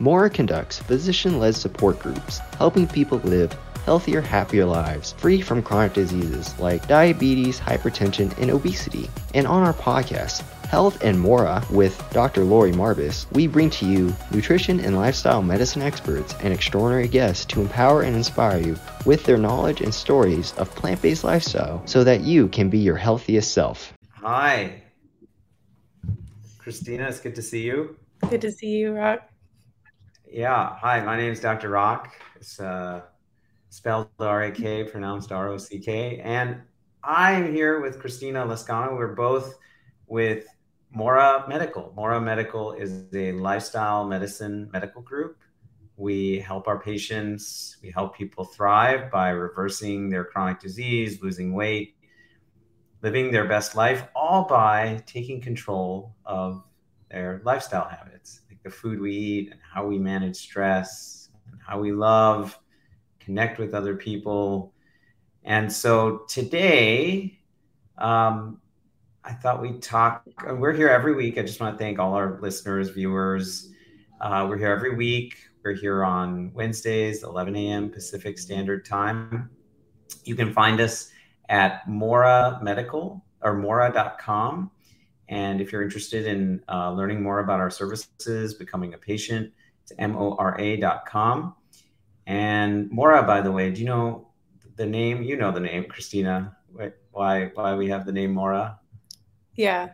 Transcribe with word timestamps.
Mora 0.00 0.30
conducts 0.30 0.78
physician 0.78 1.38
led 1.38 1.56
support 1.56 1.98
groups, 1.98 2.38
helping 2.56 2.86
people 2.86 3.18
live 3.18 3.52
healthier, 3.84 4.20
happier 4.20 4.66
lives, 4.66 5.12
free 5.12 5.40
from 5.40 5.62
chronic 5.62 5.94
diseases 5.94 6.56
like 6.58 6.86
diabetes, 6.86 7.58
hypertension, 7.58 8.36
and 8.38 8.50
obesity. 8.50 9.08
And 9.32 9.46
on 9.46 9.62
our 9.62 9.72
podcast, 9.72 10.42
Health 10.66 11.02
and 11.02 11.18
Mora 11.18 11.64
with 11.70 11.98
Dr. 12.10 12.44
Laurie 12.44 12.72
Marbas, 12.72 13.24
we 13.32 13.46
bring 13.46 13.70
to 13.70 13.86
you 13.86 14.14
nutrition 14.30 14.78
and 14.80 14.94
lifestyle 14.94 15.42
medicine 15.42 15.80
experts 15.80 16.34
and 16.42 16.52
extraordinary 16.52 17.08
guests 17.08 17.46
to 17.46 17.62
empower 17.62 18.02
and 18.02 18.14
inspire 18.14 18.60
you 18.60 18.76
with 19.06 19.24
their 19.24 19.38
knowledge 19.38 19.80
and 19.80 19.94
stories 19.94 20.52
of 20.58 20.68
plant 20.74 21.00
based 21.00 21.24
lifestyle 21.24 21.82
so 21.86 22.04
that 22.04 22.20
you 22.20 22.48
can 22.48 22.68
be 22.68 22.78
your 22.78 22.96
healthiest 22.96 23.52
self. 23.52 23.94
Hi, 24.10 24.82
Christina. 26.58 27.08
It's 27.08 27.20
good 27.20 27.34
to 27.36 27.42
see 27.42 27.62
you. 27.62 27.96
Good 28.28 28.42
to 28.42 28.52
see 28.52 28.66
you, 28.66 28.92
Rak. 28.92 29.30
Yeah. 30.30 30.76
Hi, 30.80 31.00
my 31.00 31.16
name 31.16 31.32
is 31.32 31.40
Dr. 31.40 31.70
Rak. 31.70 32.20
It's 32.36 32.60
uh, 32.60 33.00
spelled 33.70 34.08
R 34.18 34.44
A 34.44 34.52
K, 34.52 34.84
pronounced 34.84 35.32
R 35.32 35.48
O 35.48 35.56
C 35.56 35.78
K. 35.78 36.20
And 36.22 36.60
I'm 37.02 37.50
here 37.50 37.80
with 37.80 37.98
Christina 37.98 38.44
Lascano. 38.44 38.94
We're 38.94 39.14
both 39.14 39.58
with 40.06 40.46
Mora 40.90 41.46
Medical. 41.48 41.94
Mora 41.96 42.20
Medical 42.20 42.72
is 42.72 43.06
a 43.14 43.32
lifestyle 43.32 44.04
medicine 44.04 44.68
medical 44.70 45.00
group. 45.00 45.38
We 45.96 46.40
help 46.40 46.68
our 46.68 46.78
patients, 46.78 47.78
we 47.82 47.90
help 47.90 48.14
people 48.14 48.44
thrive 48.44 49.10
by 49.10 49.30
reversing 49.30 50.10
their 50.10 50.24
chronic 50.24 50.60
disease, 50.60 51.22
losing 51.22 51.54
weight, 51.54 51.96
living 53.02 53.32
their 53.32 53.48
best 53.48 53.74
life, 53.74 54.04
all 54.14 54.44
by 54.44 55.02
taking 55.06 55.40
control 55.40 56.14
of 56.26 56.62
their 57.10 57.40
lifestyle 57.44 57.88
habits, 57.88 58.42
the 58.62 58.70
food 58.70 59.00
we 59.00 59.12
eat 59.12 59.50
and 59.50 59.60
how 59.60 59.86
we 59.86 59.98
manage 59.98 60.36
stress, 60.36 61.28
and 61.50 61.60
how 61.66 61.78
we 61.80 61.92
love, 61.92 62.58
connect 63.20 63.58
with 63.58 63.74
other 63.74 63.96
people. 63.96 64.72
And 65.44 65.72
so 65.72 66.24
today, 66.28 67.38
um, 67.96 68.60
I 69.24 69.32
thought 69.32 69.60
we'd 69.60 69.82
talk. 69.82 70.22
Uh, 70.48 70.54
we're 70.54 70.72
here 70.72 70.88
every 70.88 71.14
week. 71.14 71.38
I 71.38 71.42
just 71.42 71.60
want 71.60 71.76
to 71.76 71.82
thank 71.82 71.98
all 71.98 72.14
our 72.14 72.38
listeners, 72.40 72.90
viewers. 72.90 73.70
Uh, 74.20 74.46
we're 74.48 74.56
here 74.58 74.72
every 74.72 74.94
week. 74.96 75.36
We're 75.62 75.74
here 75.74 76.04
on 76.04 76.52
Wednesdays, 76.54 77.24
11 77.24 77.54
a.m. 77.56 77.90
Pacific 77.90 78.38
Standard 78.38 78.84
Time. 78.84 79.50
You 80.24 80.34
can 80.34 80.52
find 80.52 80.80
us 80.80 81.10
at 81.48 81.86
Mora 81.88 82.58
Medical 82.62 83.22
or 83.42 83.54
Mora.com. 83.54 84.70
And 85.28 85.60
if 85.60 85.72
you're 85.72 85.82
interested 85.82 86.26
in 86.26 86.62
uh, 86.68 86.92
learning 86.92 87.22
more 87.22 87.40
about 87.40 87.60
our 87.60 87.70
services, 87.70 88.54
becoming 88.54 88.94
a 88.94 88.98
patient, 88.98 89.52
it's 89.82 89.92
M-O-R-A.com. 89.98 91.54
And 92.26 92.90
Mora, 92.90 93.22
by 93.22 93.40
the 93.40 93.52
way, 93.52 93.70
do 93.70 93.80
you 93.80 93.86
know 93.86 94.28
the 94.76 94.86
name? 94.86 95.22
You 95.22 95.36
know 95.36 95.50
the 95.50 95.60
name, 95.60 95.84
Christina. 95.84 96.56
Why 97.10 97.50
why 97.54 97.74
we 97.74 97.88
have 97.88 98.06
the 98.06 98.12
name 98.12 98.32
Mora? 98.32 98.78
Yeah. 99.54 99.88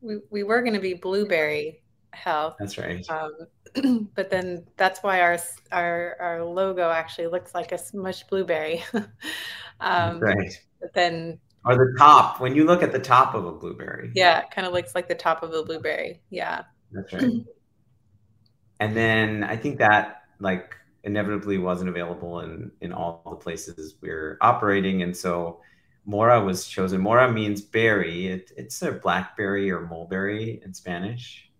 We, 0.00 0.18
we 0.30 0.42
were 0.44 0.62
going 0.62 0.74
to 0.74 0.80
be 0.80 0.94
blueberry 0.94 1.82
health. 2.12 2.56
That's 2.58 2.78
right. 2.78 3.04
Um, 3.10 4.08
but 4.14 4.30
then 4.30 4.64
that's 4.76 5.02
why 5.02 5.20
our, 5.20 5.38
our, 5.72 6.16
our 6.20 6.44
logo 6.44 6.90
actually 6.90 7.26
looks 7.26 7.54
like 7.54 7.72
a 7.72 7.76
smushed 7.76 8.28
blueberry. 8.28 8.84
um, 9.80 10.20
right. 10.20 10.60
But 10.80 10.94
then. 10.94 11.40
Or 11.66 11.74
the 11.74 11.94
top, 11.98 12.40
when 12.40 12.54
you 12.54 12.64
look 12.64 12.82
at 12.82 12.92
the 12.92 12.98
top 12.98 13.34
of 13.34 13.44
a 13.44 13.52
blueberry. 13.52 14.12
Yeah, 14.14 14.40
it 14.40 14.50
kind 14.52 14.66
of 14.66 14.72
looks 14.72 14.94
like 14.94 15.08
the 15.08 15.16
top 15.16 15.42
of 15.42 15.52
a 15.52 15.64
blueberry. 15.64 16.20
Yeah. 16.30 16.62
That's 16.92 17.12
right. 17.12 17.24
and 18.80 18.96
then 18.96 19.42
I 19.42 19.56
think 19.56 19.78
that 19.78 20.22
like 20.38 20.76
inevitably 21.02 21.58
wasn't 21.58 21.88
available 21.88 22.40
in, 22.40 22.70
in 22.80 22.92
all 22.92 23.22
the 23.28 23.36
places 23.36 23.94
we're 24.00 24.38
operating. 24.40 25.02
And 25.02 25.16
so 25.16 25.60
Mora 26.04 26.44
was 26.44 26.68
chosen. 26.68 27.00
Mora 27.00 27.32
means 27.32 27.60
berry. 27.60 28.28
It, 28.28 28.52
it's 28.56 28.80
a 28.82 28.92
blackberry 28.92 29.70
or 29.70 29.80
mulberry 29.80 30.60
in 30.64 30.72
Spanish. 30.72 31.50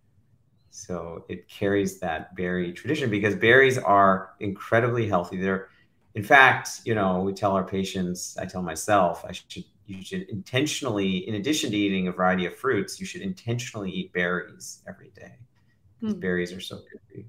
So 0.69 1.25
it 1.27 1.49
carries 1.49 1.99
that 1.99 2.35
berry 2.35 2.71
tradition 2.71 3.09
because 3.09 3.35
berries 3.35 3.77
are 3.77 4.31
incredibly 4.39 5.07
healthy. 5.07 5.37
They're, 5.37 5.69
in 6.15 6.23
fact, 6.23 6.81
you 6.85 6.93
know, 6.95 7.21
we 7.21 7.33
tell 7.33 7.53
our 7.53 7.63
patients, 7.63 8.37
I 8.37 8.45
tell 8.45 8.61
myself, 8.61 9.25
I 9.27 9.31
should, 9.31 9.65
you 9.87 10.03
should 10.03 10.29
intentionally, 10.29 11.27
in 11.27 11.35
addition 11.35 11.71
to 11.71 11.77
eating 11.77 12.07
a 12.07 12.11
variety 12.11 12.45
of 12.45 12.55
fruits, 12.55 12.99
you 12.99 13.05
should 13.05 13.21
intentionally 13.21 13.89
eat 13.89 14.13
berries 14.13 14.83
every 14.87 15.09
day. 15.15 15.33
Mm. 16.03 16.19
Berries 16.19 16.51
are 16.51 16.59
so 16.59 16.77
good 16.77 16.99
for 17.07 17.17
you. 17.17 17.25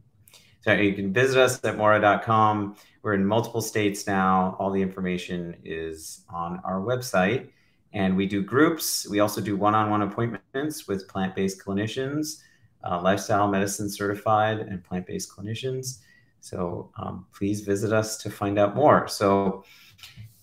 So 0.60 0.72
you 0.72 0.92
can 0.92 1.12
visit 1.12 1.38
us 1.38 1.64
at 1.64 1.76
mora.com. 1.76 2.76
We're 3.02 3.14
in 3.14 3.24
multiple 3.24 3.62
states 3.62 4.06
now. 4.06 4.56
All 4.58 4.70
the 4.70 4.82
information 4.82 5.56
is 5.64 6.24
on 6.28 6.60
our 6.64 6.80
website. 6.80 7.48
And 7.92 8.16
we 8.16 8.26
do 8.26 8.42
groups. 8.42 9.08
We 9.08 9.20
also 9.20 9.40
do 9.40 9.56
one 9.56 9.74
on 9.74 9.88
one 9.88 10.02
appointments 10.02 10.86
with 10.86 11.08
plant 11.08 11.34
based 11.34 11.64
clinicians, 11.64 12.42
uh, 12.84 13.00
lifestyle 13.00 13.48
medicine 13.48 13.88
certified, 13.88 14.58
and 14.58 14.84
plant 14.84 15.06
based 15.06 15.34
clinicians. 15.34 16.00
So 16.40 16.90
um, 16.98 17.26
please 17.32 17.62
visit 17.62 17.92
us 17.92 18.16
to 18.18 18.30
find 18.30 18.58
out 18.58 18.74
more. 18.74 19.08
So 19.08 19.64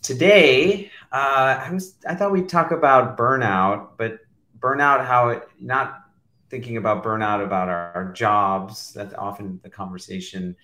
today, 0.02 0.92
uh, 1.12 1.64
I 1.66 1.70
was 1.72 1.96
I 2.08 2.16
thought 2.16 2.32
we'd 2.32 2.50
talk 2.50 2.72
about 2.72 3.18
burnout, 3.18 3.90
but 3.98 4.20
burnout 4.60 5.06
how 5.06 5.30
it 5.30 5.48
not 5.60 6.02
thinking 6.50 6.78
about 6.78 7.04
burnout 7.04 7.44
about 7.44 7.70
our, 7.70 7.92
our 7.94 8.12
jobs. 8.14 8.94
That's 8.94 9.14
often 9.16 9.60
the 9.64 9.70
conversation. 9.70 10.56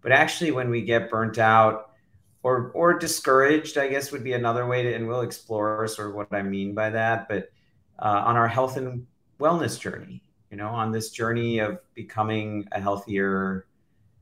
But 0.00 0.12
actually, 0.12 0.50
when 0.50 0.70
we 0.70 0.82
get 0.82 1.10
burnt 1.10 1.38
out 1.38 1.90
or 2.42 2.70
or 2.74 2.98
discouraged, 2.98 3.78
I 3.78 3.88
guess 3.88 4.12
would 4.12 4.24
be 4.24 4.32
another 4.32 4.66
way 4.66 4.82
to, 4.82 4.94
and 4.94 5.08
we'll 5.08 5.22
explore 5.22 5.86
sort 5.88 6.08
of 6.10 6.14
what 6.14 6.32
I 6.32 6.42
mean 6.42 6.74
by 6.74 6.90
that. 6.90 7.28
But 7.28 7.50
uh, 7.98 8.22
on 8.26 8.36
our 8.36 8.48
health 8.48 8.76
and 8.76 9.06
wellness 9.40 9.78
journey, 9.78 10.22
you 10.50 10.56
know, 10.56 10.68
on 10.68 10.92
this 10.92 11.10
journey 11.10 11.58
of 11.58 11.78
becoming 11.94 12.66
a 12.72 12.80
healthier 12.80 13.66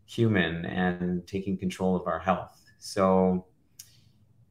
human 0.06 0.64
and 0.64 1.26
taking 1.26 1.58
control 1.58 1.96
of 1.96 2.06
our 2.06 2.18
health. 2.18 2.60
So 2.78 3.46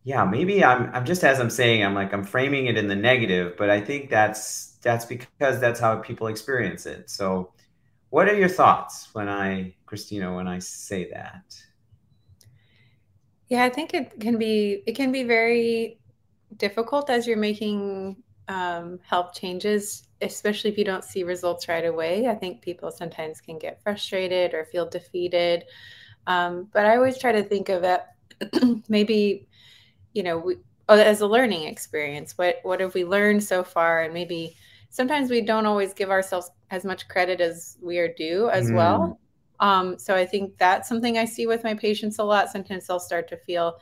yeah, 0.06 0.24
maybe 0.24 0.64
I'm 0.64 0.92
I'm 0.94 1.04
just 1.04 1.24
as 1.24 1.40
I'm 1.40 1.50
saying, 1.50 1.84
I'm 1.84 1.96
like 1.96 2.14
I'm 2.14 2.24
framing 2.24 2.68
it 2.68 2.78
in 2.78 2.88
the 2.88 2.96
negative, 2.96 3.56
but 3.58 3.72
I 3.72 3.82
think 3.82 4.12
that's 4.12 4.78
that's 4.84 5.04
because 5.04 5.60
that's 5.60 5.80
how 5.80 5.98
people 5.98 6.28
experience 6.28 6.86
it. 6.86 7.10
So, 7.10 7.52
what 8.12 8.30
are 8.30 8.36
your 8.36 8.48
thoughts 8.48 9.10
when 9.14 9.28
I, 9.28 9.74
Christina, 9.88 10.34
when 10.34 10.48
I 10.48 10.60
say 10.60 11.10
that? 11.12 11.60
Yeah, 13.50 13.64
I 13.64 13.70
think 13.70 13.96
it 13.96 14.20
can 14.20 14.38
be 14.38 14.84
it 14.86 14.96
can 14.96 15.12
be 15.12 15.24
very 15.24 16.00
difficult 16.58 17.10
as 17.10 17.26
you're 17.26 17.36
making 17.36 18.16
um, 18.48 19.00
health 19.04 19.34
changes, 19.34 20.08
especially 20.22 20.70
if 20.70 20.78
you 20.78 20.86
don't 20.86 21.04
see 21.04 21.24
results 21.24 21.68
right 21.68 21.84
away. 21.84 22.28
I 22.28 22.36
think 22.36 22.62
people 22.62 22.92
sometimes 22.92 23.42
can 23.42 23.58
get 23.58 23.82
frustrated 23.82 24.54
or 24.54 24.66
feel 24.66 24.88
defeated. 24.88 25.64
Um, 26.28 26.70
but 26.74 26.86
I 26.86 26.96
always 26.96 27.18
try 27.18 27.32
to 27.32 27.44
think 27.44 27.70
of 27.70 27.84
it 27.84 28.02
maybe, 28.90 29.48
you 30.16 30.24
know, 30.24 30.40
we, 30.40 30.56
as 30.90 31.22
a 31.22 31.28
learning 31.28 31.68
experience. 31.68 32.38
What 32.38 32.58
what 32.64 32.80
have 32.80 32.96
we 32.96 33.06
learned 33.06 33.44
so 33.44 33.64
far, 33.64 34.02
and 34.02 34.14
maybe 34.14 34.56
sometimes 34.90 35.30
we 35.30 35.42
don't 35.42 35.68
always 35.68 35.94
give 35.94 36.10
ourselves 36.10 36.50
as 36.72 36.86
much 36.86 37.08
credit 37.08 37.42
as 37.42 37.78
we 37.82 38.00
are 38.00 38.12
due 38.14 38.50
as 38.50 38.72
mm. 38.72 38.76
well. 38.76 39.20
Um, 39.60 39.98
so 40.00 40.16
I 40.16 40.26
think 40.26 40.58
that's 40.58 40.90
something 40.90 41.18
I 41.18 41.26
see 41.26 41.48
with 41.48 41.64
my 41.64 41.74
patients 41.74 42.20
a 42.20 42.24
lot. 42.24 42.50
Sometimes 42.50 42.88
they'll 42.88 43.00
start 43.00 43.28
to 43.30 43.38
feel, 43.38 43.78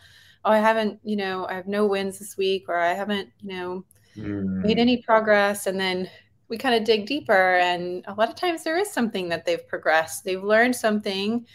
oh, 0.46 0.52
I 0.52 0.60
haven't, 0.60 1.00
you 1.04 1.16
know, 1.16 1.46
I 1.48 1.54
have 1.54 1.68
no 1.68 1.86
wins 1.86 2.20
this 2.20 2.38
week, 2.38 2.66
or 2.68 2.78
I 2.78 2.94
haven't, 2.94 3.30
you 3.42 3.50
know, 3.50 3.86
mm. 4.16 4.64
made 4.64 4.80
any 4.80 5.02
progress. 5.02 5.68
And 5.68 5.80
then 5.80 6.10
we 6.48 6.58
kind 6.58 6.76
of 6.76 6.84
dig 6.84 7.06
deeper. 7.06 7.56
And 7.58 8.04
a 8.08 8.14
lot 8.14 8.30
of 8.30 8.36
times 8.36 8.64
there 8.64 8.78
is 8.78 8.92
something 8.92 9.30
that 9.30 9.46
they've 9.46 9.68
progressed, 9.68 10.24
they've 10.24 10.44
learned 10.44 10.76
something, 10.76 11.46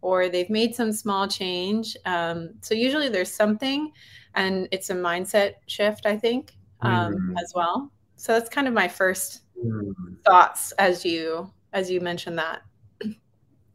or 0.00 0.28
they've 0.28 0.50
made 0.50 0.74
some 0.74 0.92
small 0.92 1.28
change. 1.28 1.96
Um, 2.04 2.54
so 2.60 2.74
usually 2.74 3.08
there's 3.08 3.32
something, 3.32 3.92
and 4.34 4.68
it's 4.70 4.90
a 4.90 4.94
mindset 4.94 5.54
shift, 5.66 6.06
I 6.06 6.16
think, 6.16 6.56
um, 6.82 7.14
mm. 7.14 7.34
as 7.42 7.52
well. 7.54 7.90
So 8.16 8.32
that's 8.32 8.48
kind 8.48 8.66
of 8.66 8.74
my 8.74 8.88
first 8.88 9.42
mm. 9.64 9.92
thoughts 10.24 10.72
as 10.72 11.04
you 11.04 11.50
as 11.72 11.90
you 11.90 12.00
mentioned 12.00 12.38
that. 12.38 12.62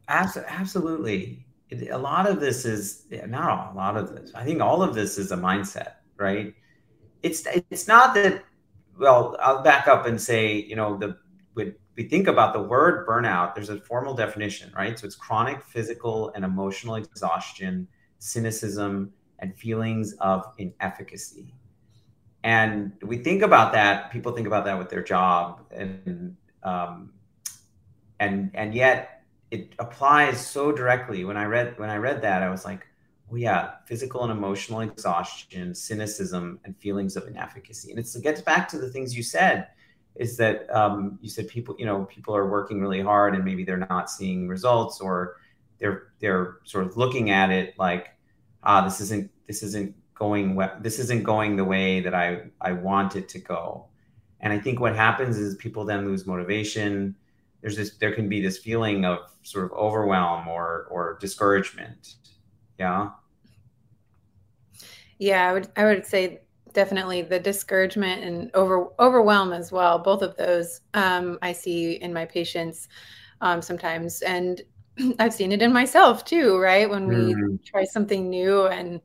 Absolutely. 0.08 1.46
A 1.90 1.98
lot 1.98 2.28
of 2.28 2.40
this 2.40 2.64
is 2.64 3.06
not 3.26 3.72
a 3.72 3.76
lot 3.76 3.96
of 3.96 4.14
this 4.14 4.30
i 4.34 4.44
think 4.44 4.60
all 4.60 4.80
of 4.80 4.94
this 4.94 5.18
is 5.18 5.32
a 5.32 5.36
mindset 5.36 5.94
right? 6.16 6.54
It's 7.22 7.46
it's 7.70 7.88
not 7.88 8.14
that 8.14 8.44
well 8.98 9.36
i'll 9.40 9.62
back 9.62 9.88
up 9.88 10.06
and 10.06 10.20
say 10.20 10.54
you 10.54 10.76
know 10.76 10.96
the 10.96 11.16
when 11.54 11.74
we 11.96 12.04
think 12.04 12.28
about 12.28 12.52
the 12.52 12.62
word 12.62 13.06
burnout 13.06 13.54
there's 13.54 13.70
a 13.70 13.80
formal 13.80 14.14
definition 14.14 14.72
right? 14.76 14.98
So 14.98 15.06
it's 15.06 15.16
chronic 15.16 15.62
physical 15.62 16.30
and 16.34 16.44
emotional 16.44 16.96
exhaustion 16.96 17.88
cynicism 18.18 19.12
and 19.38 19.56
feelings 19.56 20.14
of 20.20 20.44
inefficacy 20.58 21.54
and 22.44 22.92
we 23.02 23.16
think 23.16 23.42
about 23.42 23.72
that 23.72 24.10
people 24.10 24.32
think 24.32 24.46
about 24.46 24.64
that 24.66 24.78
with 24.78 24.90
their 24.90 25.02
job 25.02 25.60
and 25.70 26.36
um, 26.62 27.12
and 28.20 28.50
and 28.54 28.74
yet 28.74 29.14
it 29.50 29.72
applies 29.78 30.44
so 30.44 30.72
directly. 30.72 31.24
When 31.24 31.36
I 31.36 31.44
read 31.44 31.78
when 31.78 31.88
I 31.88 31.96
read 31.96 32.20
that, 32.22 32.42
I 32.42 32.50
was 32.50 32.64
like, 32.64 32.86
oh 33.30 33.36
yeah, 33.36 33.74
physical 33.86 34.24
and 34.24 34.32
emotional 34.32 34.80
exhaustion, 34.80 35.74
cynicism, 35.74 36.58
and 36.64 36.76
feelings 36.76 37.16
of 37.16 37.28
inefficacy. 37.28 37.90
And 37.90 37.98
it 38.00 38.08
gets 38.22 38.40
back 38.40 38.68
to 38.70 38.78
the 38.78 38.90
things 38.90 39.16
you 39.16 39.22
said. 39.22 39.68
Is 40.16 40.36
that 40.36 40.72
um, 40.74 41.18
you 41.22 41.28
said 41.28 41.48
people, 41.48 41.74
you 41.78 41.86
know, 41.86 42.04
people 42.04 42.36
are 42.36 42.48
working 42.48 42.80
really 42.80 43.00
hard 43.00 43.34
and 43.34 43.44
maybe 43.44 43.64
they're 43.64 43.86
not 43.90 44.10
seeing 44.10 44.46
results 44.46 45.00
or 45.00 45.36
they're 45.78 46.08
they're 46.20 46.58
sort 46.64 46.86
of 46.86 46.96
looking 46.96 47.30
at 47.30 47.50
it 47.50 47.78
like, 47.78 48.13
ah, 48.64 48.82
this 48.82 49.00
isn't 49.00 49.30
this 49.46 49.62
isn't 49.62 49.94
going 50.14 50.54
well, 50.54 50.76
this 50.80 50.98
isn't 50.98 51.22
going 51.22 51.56
the 51.56 51.64
way 51.64 52.00
that 52.00 52.14
I 52.14 52.42
I 52.60 52.72
want 52.72 53.16
it 53.16 53.28
to 53.30 53.38
go. 53.38 53.86
And 54.40 54.52
I 54.52 54.58
think 54.58 54.80
what 54.80 54.94
happens 54.94 55.38
is 55.38 55.56
people 55.56 55.84
then 55.84 56.06
lose 56.06 56.26
motivation. 56.26 57.14
There's 57.60 57.76
this 57.76 57.96
there 57.96 58.14
can 58.14 58.28
be 58.28 58.40
this 58.40 58.58
feeling 58.58 59.04
of 59.04 59.18
sort 59.42 59.64
of 59.66 59.72
overwhelm 59.72 60.48
or 60.48 60.86
or 60.90 61.18
discouragement. 61.20 62.14
Yeah. 62.78 63.10
Yeah, 65.18 65.48
I 65.48 65.52
would 65.52 65.68
I 65.76 65.84
would 65.84 66.06
say 66.06 66.40
definitely 66.72 67.22
the 67.22 67.38
discouragement 67.38 68.24
and 68.24 68.50
over 68.54 68.88
overwhelm 68.98 69.52
as 69.52 69.72
well. 69.72 69.98
Both 69.98 70.22
of 70.22 70.36
those 70.36 70.80
um, 70.92 71.38
I 71.40 71.52
see 71.52 71.94
in 71.94 72.12
my 72.12 72.24
patients 72.26 72.88
um, 73.40 73.62
sometimes, 73.62 74.22
and 74.22 74.60
I've 75.18 75.34
seen 75.34 75.52
it 75.52 75.62
in 75.62 75.72
myself 75.72 76.24
too. 76.24 76.58
Right 76.58 76.88
when 76.88 77.06
we 77.06 77.34
mm. 77.34 77.64
try 77.64 77.84
something 77.84 78.28
new 78.28 78.66
and 78.66 79.00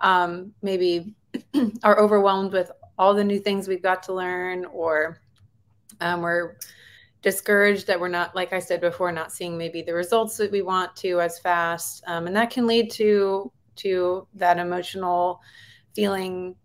um, 0.00 0.52
maybe 0.62 1.14
are 1.82 1.98
overwhelmed 1.98 2.52
with 2.52 2.70
all 2.98 3.14
the 3.14 3.24
new 3.24 3.38
things 3.38 3.68
we've 3.68 3.82
got 3.82 4.02
to 4.04 4.12
learn, 4.12 4.64
or 4.66 5.20
um, 6.00 6.20
we're 6.22 6.56
discouraged 7.22 7.86
that 7.86 7.98
we're 7.98 8.08
not, 8.08 8.34
like 8.34 8.52
I 8.52 8.58
said 8.58 8.80
before, 8.80 9.12
not 9.12 9.32
seeing 9.32 9.56
maybe 9.56 9.82
the 9.82 9.94
results 9.94 10.36
that 10.36 10.50
we 10.50 10.62
want 10.62 10.94
to 10.96 11.20
as 11.20 11.38
fast, 11.38 12.02
um, 12.06 12.26
and 12.26 12.36
that 12.36 12.50
can 12.50 12.66
lead 12.66 12.90
to 12.92 13.52
to 13.76 14.26
that 14.34 14.58
emotional 14.58 15.40
feeling 15.94 16.56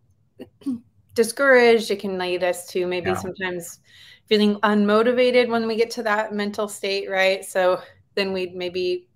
discouraged. 1.13 1.91
It 1.91 1.99
can 1.99 2.17
lead 2.17 2.43
us 2.43 2.67
to 2.69 2.87
maybe 2.87 3.11
yeah. 3.11 3.17
sometimes 3.17 3.79
feeling 4.27 4.55
unmotivated 4.61 5.49
when 5.49 5.67
we 5.67 5.75
get 5.75 5.91
to 5.91 6.03
that 6.03 6.33
mental 6.33 6.67
state, 6.67 7.09
right? 7.09 7.43
So 7.43 7.81
then 8.15 8.33
we'd 8.33 8.55
maybe 8.55 9.07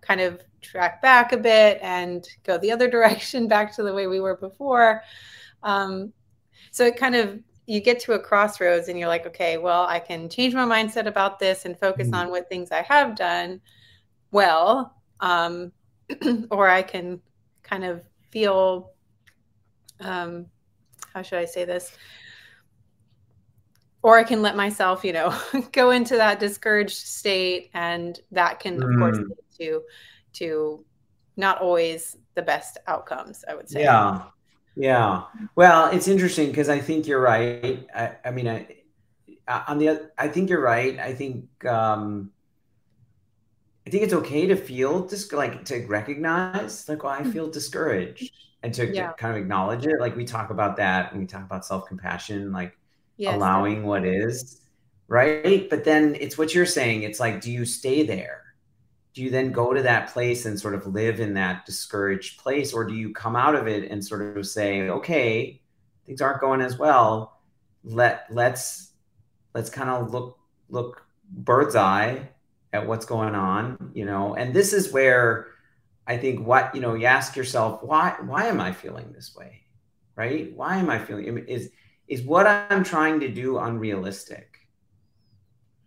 kind 0.00 0.20
of 0.20 0.40
track 0.62 1.02
back 1.02 1.32
a 1.32 1.36
bit 1.36 1.78
and 1.82 2.28
go 2.44 2.58
the 2.58 2.70
other 2.70 2.88
direction 2.96 3.48
back 3.48 3.74
to 3.76 3.82
the 3.82 3.92
way 3.92 4.06
we 4.06 4.20
were 4.20 4.36
before. 4.36 5.02
Um, 5.62 6.12
so 6.70 6.84
it 6.84 6.96
kind 6.96 7.14
of 7.14 7.38
you 7.66 7.80
get 7.80 7.98
to 7.98 8.12
a 8.12 8.18
crossroads 8.18 8.88
and 8.88 8.98
you're 8.98 9.08
like, 9.08 9.26
okay, 9.26 9.58
well, 9.58 9.86
I 9.86 9.98
can 9.98 10.28
change 10.28 10.54
my 10.54 10.64
mindset 10.64 11.06
about 11.06 11.40
this 11.40 11.64
and 11.64 11.76
focus 11.78 12.06
mm-hmm. 12.06 12.14
on 12.14 12.30
what 12.30 12.48
things 12.48 12.70
I 12.70 12.82
have 12.82 13.16
done 13.16 13.60
well, 14.30 14.94
um, 15.20 15.72
or 16.50 16.68
I 16.68 16.82
can 16.82 17.20
kind 17.64 17.84
of 17.84 18.02
feel 18.30 18.92
um, 20.00 20.46
how 21.12 21.22
should 21.22 21.38
I 21.38 21.46
say 21.46 21.64
this? 21.64 21.92
Or 24.06 24.16
I 24.16 24.22
can 24.22 24.40
let 24.40 24.54
myself, 24.54 25.04
you 25.04 25.12
know, 25.12 25.36
go 25.72 25.90
into 25.90 26.14
that 26.14 26.38
discouraged 26.38 26.94
state, 26.94 27.70
and 27.74 28.16
that 28.30 28.60
can, 28.60 28.80
of 28.80 28.96
course, 29.00 29.18
mm. 29.18 29.24
lead 29.24 29.58
to 29.58 29.82
to 30.34 30.84
not 31.36 31.60
always 31.60 32.16
the 32.36 32.42
best 32.42 32.78
outcomes. 32.86 33.44
I 33.48 33.56
would 33.56 33.68
say. 33.68 33.82
Yeah, 33.82 34.22
yeah. 34.76 35.24
Well, 35.56 35.90
it's 35.90 36.06
interesting 36.06 36.50
because 36.50 36.68
I 36.68 36.78
think 36.78 37.08
you're 37.08 37.20
right. 37.20 37.84
I, 37.92 38.12
I 38.24 38.30
mean, 38.30 38.46
I 38.46 38.76
on 39.66 39.78
the 39.78 40.08
I 40.16 40.28
think 40.28 40.50
you're 40.50 40.62
right. 40.62 40.96
I 41.00 41.12
think 41.12 41.64
um, 41.64 42.30
I 43.88 43.90
think 43.90 44.04
it's 44.04 44.14
okay 44.14 44.46
to 44.46 44.54
feel 44.54 45.08
just 45.08 45.32
like 45.32 45.64
to 45.64 45.84
recognize 45.86 46.88
like, 46.88 47.02
well, 47.02 47.12
I 47.12 47.24
hmm. 47.24 47.32
feel 47.32 47.50
discouraged 47.50 48.32
and 48.62 48.72
to, 48.74 48.86
yeah. 48.86 49.08
to, 49.08 49.14
kind 49.14 49.36
of 49.36 49.42
acknowledge 49.42 49.84
it. 49.84 49.98
Like 49.98 50.14
we 50.14 50.24
talk 50.24 50.50
about 50.50 50.76
that 50.76 51.10
and 51.10 51.20
we 51.20 51.26
talk 51.26 51.42
about 51.42 51.66
self 51.66 51.88
compassion, 51.88 52.52
like 52.52 52.78
yes, 53.16 53.34
allowing 53.34 53.84
what 53.84 54.04
is 54.04 54.60
right. 55.08 55.68
But 55.68 55.84
then 55.84 56.16
it's 56.20 56.38
what 56.38 56.54
you're 56.54 56.66
saying. 56.66 57.02
It's 57.02 57.20
like, 57.20 57.40
do 57.40 57.50
you 57.50 57.64
stay 57.64 58.04
there? 58.04 58.42
Do 59.14 59.22
you 59.22 59.30
then 59.30 59.50
go 59.50 59.72
to 59.72 59.82
that 59.82 60.12
place 60.12 60.44
and 60.44 60.60
sort 60.60 60.74
of 60.74 60.86
live 60.86 61.20
in 61.20 61.34
that 61.34 61.64
discouraged 61.64 62.38
place, 62.38 62.72
or 62.72 62.84
do 62.84 62.94
you 62.94 63.14
come 63.14 63.34
out 63.34 63.54
of 63.54 63.66
it 63.66 63.90
and 63.90 64.04
sort 64.04 64.36
of 64.36 64.46
say, 64.46 64.88
okay, 64.90 65.60
things 66.06 66.22
aren't 66.22 66.40
going 66.40 66.60
as 66.60 66.78
well. 66.78 67.40
Let 67.84 68.26
let's 68.30 68.92
let's 69.54 69.70
kind 69.70 69.90
of 69.90 70.12
look 70.12 70.38
look 70.68 71.06
bird's 71.30 71.76
eye 71.76 72.28
at 72.72 72.86
what's 72.86 73.06
going 73.06 73.34
on, 73.34 73.90
you 73.94 74.04
know. 74.04 74.34
And 74.34 74.54
this 74.54 74.72
is 74.72 74.92
where 74.92 75.48
I 76.06 76.16
think 76.16 76.46
what 76.46 76.74
you 76.74 76.80
know, 76.80 76.94
you 76.94 77.06
ask 77.06 77.36
yourself, 77.36 77.82
why 77.82 78.16
why 78.22 78.46
am 78.46 78.60
I 78.60 78.72
feeling 78.72 79.12
this 79.12 79.34
way? 79.36 79.62
Right? 80.14 80.52
Why 80.54 80.76
am 80.76 80.88
I 80.88 80.98
feeling 80.98 81.38
is 81.46 81.70
is 82.08 82.22
what 82.22 82.46
I'm 82.46 82.84
trying 82.84 83.20
to 83.20 83.28
do 83.28 83.58
unrealistic? 83.58 84.68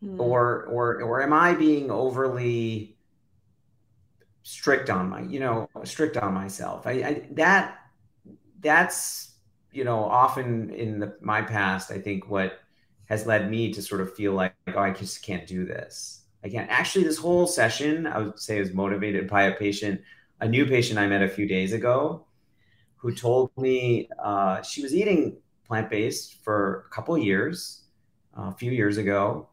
Hmm. 0.02 0.20
Or 0.20 0.66
or 0.66 1.02
or 1.02 1.22
am 1.22 1.34
I 1.34 1.54
being 1.54 1.92
overly 1.92 2.98
strict 4.44 4.90
on 4.90 5.10
my, 5.10 5.22
you 5.22 5.40
know, 5.40 5.70
strict 5.84 6.18
on 6.18 6.34
myself? 6.34 6.88
I, 6.88 6.92
I 6.92 7.28
that 7.32 7.78
that's 8.62 9.30
you 9.72 9.84
know 9.84 10.04
often 10.04 10.70
in 10.72 11.00
the, 11.00 11.16
my 11.22 11.42
past 11.42 11.92
i 11.92 12.00
think 12.00 12.30
what 12.30 12.60
has 13.06 13.26
led 13.26 13.50
me 13.50 13.72
to 13.72 13.82
sort 13.82 14.02
of 14.02 14.14
feel 14.16 14.34
like 14.34 14.54
oh 14.76 14.80
i 14.80 14.92
just 14.92 15.24
can't 15.24 15.48
do 15.48 15.66
this 15.66 16.24
i 16.44 16.50
can't 16.50 16.70
actually, 16.70 17.04
this 17.04 17.18
whole 17.18 17.48
session, 17.48 18.08
I 18.08 18.20
would 18.20 18.40
say, 18.40 18.60
was 18.60 18.74
motivated 18.74 19.30
by 19.30 19.44
a 19.44 19.56
patient, 19.56 20.02
a 20.40 20.48
new 20.48 20.66
patient 20.66 20.98
I 20.98 21.08
met 21.08 21.22
a 21.22 21.28
few 21.28 21.48
days 21.48 21.74
ago, 21.74 22.26
who 22.96 23.14
told 23.14 23.52
me 23.58 24.10
uh, 24.24 24.62
she 24.62 24.82
was 24.82 24.96
eating 24.96 25.38
plant 25.70 25.90
based 25.90 26.44
for 26.44 26.86
a 26.88 26.94
couple 26.94 27.18
years, 27.18 27.84
uh, 28.38 28.50
a 28.50 28.56
few 28.56 28.72
years 28.72 28.98
ago, 28.98 29.48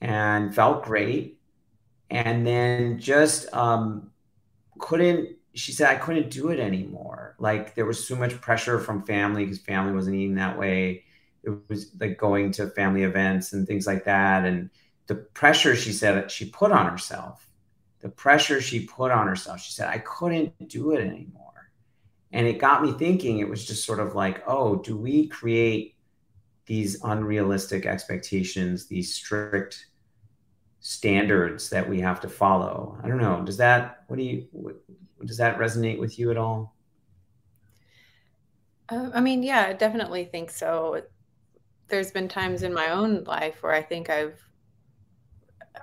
and 0.00 0.54
felt 0.54 0.84
great. 0.84 1.40
And 2.10 2.46
then 2.46 2.98
just 2.98 3.52
um, 3.54 4.10
couldn't, 4.78 5.36
she 5.54 5.72
said, 5.72 5.88
I 5.88 5.94
couldn't 5.94 6.30
do 6.30 6.50
it 6.50 6.60
anymore. 6.60 7.36
Like 7.38 7.74
there 7.74 7.86
was 7.86 8.06
so 8.06 8.16
much 8.16 8.38
pressure 8.40 8.78
from 8.80 9.04
family 9.04 9.44
because 9.44 9.58
family 9.60 9.92
wasn't 9.92 10.16
eating 10.16 10.34
that 10.34 10.58
way. 10.58 11.04
It 11.44 11.52
was 11.68 11.92
like 11.98 12.18
going 12.18 12.50
to 12.52 12.68
family 12.70 13.04
events 13.04 13.52
and 13.52 13.66
things 13.66 13.86
like 13.86 14.04
that. 14.04 14.44
And 14.44 14.68
the 15.06 15.14
pressure 15.14 15.76
she 15.76 15.92
said 15.92 16.30
she 16.30 16.50
put 16.50 16.72
on 16.72 16.90
herself, 16.90 17.48
the 18.00 18.08
pressure 18.08 18.60
she 18.60 18.84
put 18.84 19.12
on 19.12 19.28
herself, 19.28 19.60
she 19.60 19.72
said, 19.72 19.88
I 19.88 19.98
couldn't 19.98 20.68
do 20.68 20.90
it 20.90 21.00
anymore. 21.00 21.45
And 22.32 22.46
it 22.46 22.58
got 22.58 22.82
me 22.82 22.92
thinking, 22.92 23.38
it 23.38 23.48
was 23.48 23.64
just 23.64 23.84
sort 23.84 24.00
of 24.00 24.14
like, 24.14 24.42
oh, 24.46 24.76
do 24.76 24.96
we 24.96 25.28
create 25.28 25.94
these 26.66 27.02
unrealistic 27.04 27.86
expectations, 27.86 28.86
these 28.86 29.14
strict 29.14 29.86
standards 30.80 31.70
that 31.70 31.88
we 31.88 32.00
have 32.00 32.20
to 32.20 32.28
follow? 32.28 32.98
I 33.02 33.08
don't 33.08 33.18
know. 33.18 33.42
Does 33.44 33.56
that, 33.58 34.04
what 34.08 34.16
do 34.16 34.22
you, 34.22 34.46
what, 34.50 34.76
does 35.24 35.38
that 35.38 35.58
resonate 35.58 35.98
with 35.98 36.18
you 36.18 36.30
at 36.30 36.36
all? 36.36 36.74
Uh, 38.88 39.10
I 39.14 39.20
mean, 39.20 39.42
yeah, 39.42 39.66
I 39.68 39.72
definitely 39.72 40.24
think 40.24 40.50
so. 40.50 41.02
There's 41.88 42.10
been 42.10 42.28
times 42.28 42.62
in 42.62 42.74
my 42.74 42.90
own 42.90 43.24
life 43.24 43.62
where 43.62 43.72
I 43.72 43.82
think 43.82 44.10
I've 44.10 44.40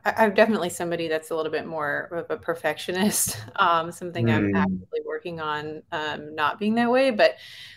I, 0.05 0.25
am 0.25 0.33
definitely 0.33 0.69
somebody 0.69 1.07
that's 1.07 1.31
a 1.31 1.35
little 1.35 1.51
bit 1.51 1.65
more 1.65 2.09
of 2.11 2.29
a 2.29 2.37
perfectionist. 2.37 3.37
Um, 3.55 3.91
something 3.91 4.25
mm. 4.25 4.33
I'm 4.33 4.55
actively 4.55 4.99
working 5.23 5.39
on 5.39 5.81
um, 5.91 6.35
not 6.35 6.59
being 6.59 6.75
that 6.75 6.91
way, 6.91 7.11
but 7.11 7.35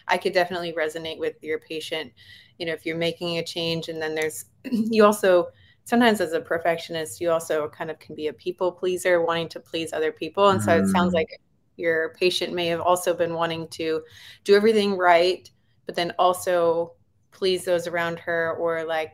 I 0.09 0.19
could 0.19 0.33
definitely 0.33 0.73
resonate 0.73 1.19
with 1.19 1.43
your 1.43 1.59
patient. 1.59 2.13
You 2.59 2.67
know, 2.67 2.73
if 2.73 2.85
you're 2.85 2.97
making 2.97 3.39
a 3.39 3.45
change, 3.45 3.89
and 3.89 4.01
then 4.01 4.15
there's 4.15 4.47
you 4.71 5.05
also 5.05 5.49
sometimes 5.85 6.21
as 6.21 6.33
a 6.33 6.41
perfectionist, 6.41 7.21
you 7.21 7.31
also 7.31 7.69
kind 7.69 7.91
of 7.91 7.99
can 8.01 8.15
be 8.15 8.27
a 8.27 8.33
people 8.33 8.73
pleaser, 8.73 9.25
wanting 9.25 9.49
to 9.51 9.61
please 9.61 9.93
other 9.93 10.13
people, 10.13 10.49
and 10.49 10.63
so 10.63 10.77
it 10.77 10.89
sounds 10.89 11.13
mm. 11.13 11.17
like 11.17 11.41
your 11.77 12.15
patient 12.19 12.55
may 12.55 12.67
have 12.67 12.81
also 12.81 13.15
been 13.15 13.35
wanting 13.35 13.69
to 13.69 14.03
do 14.45 14.55
everything 14.55 14.97
right, 14.97 15.49
but 15.85 15.95
then 15.95 16.13
also 16.19 16.93
please 17.31 17.65
those 17.65 17.87
around 17.87 18.19
her 18.19 18.57
or 18.59 18.83
like 18.85 19.13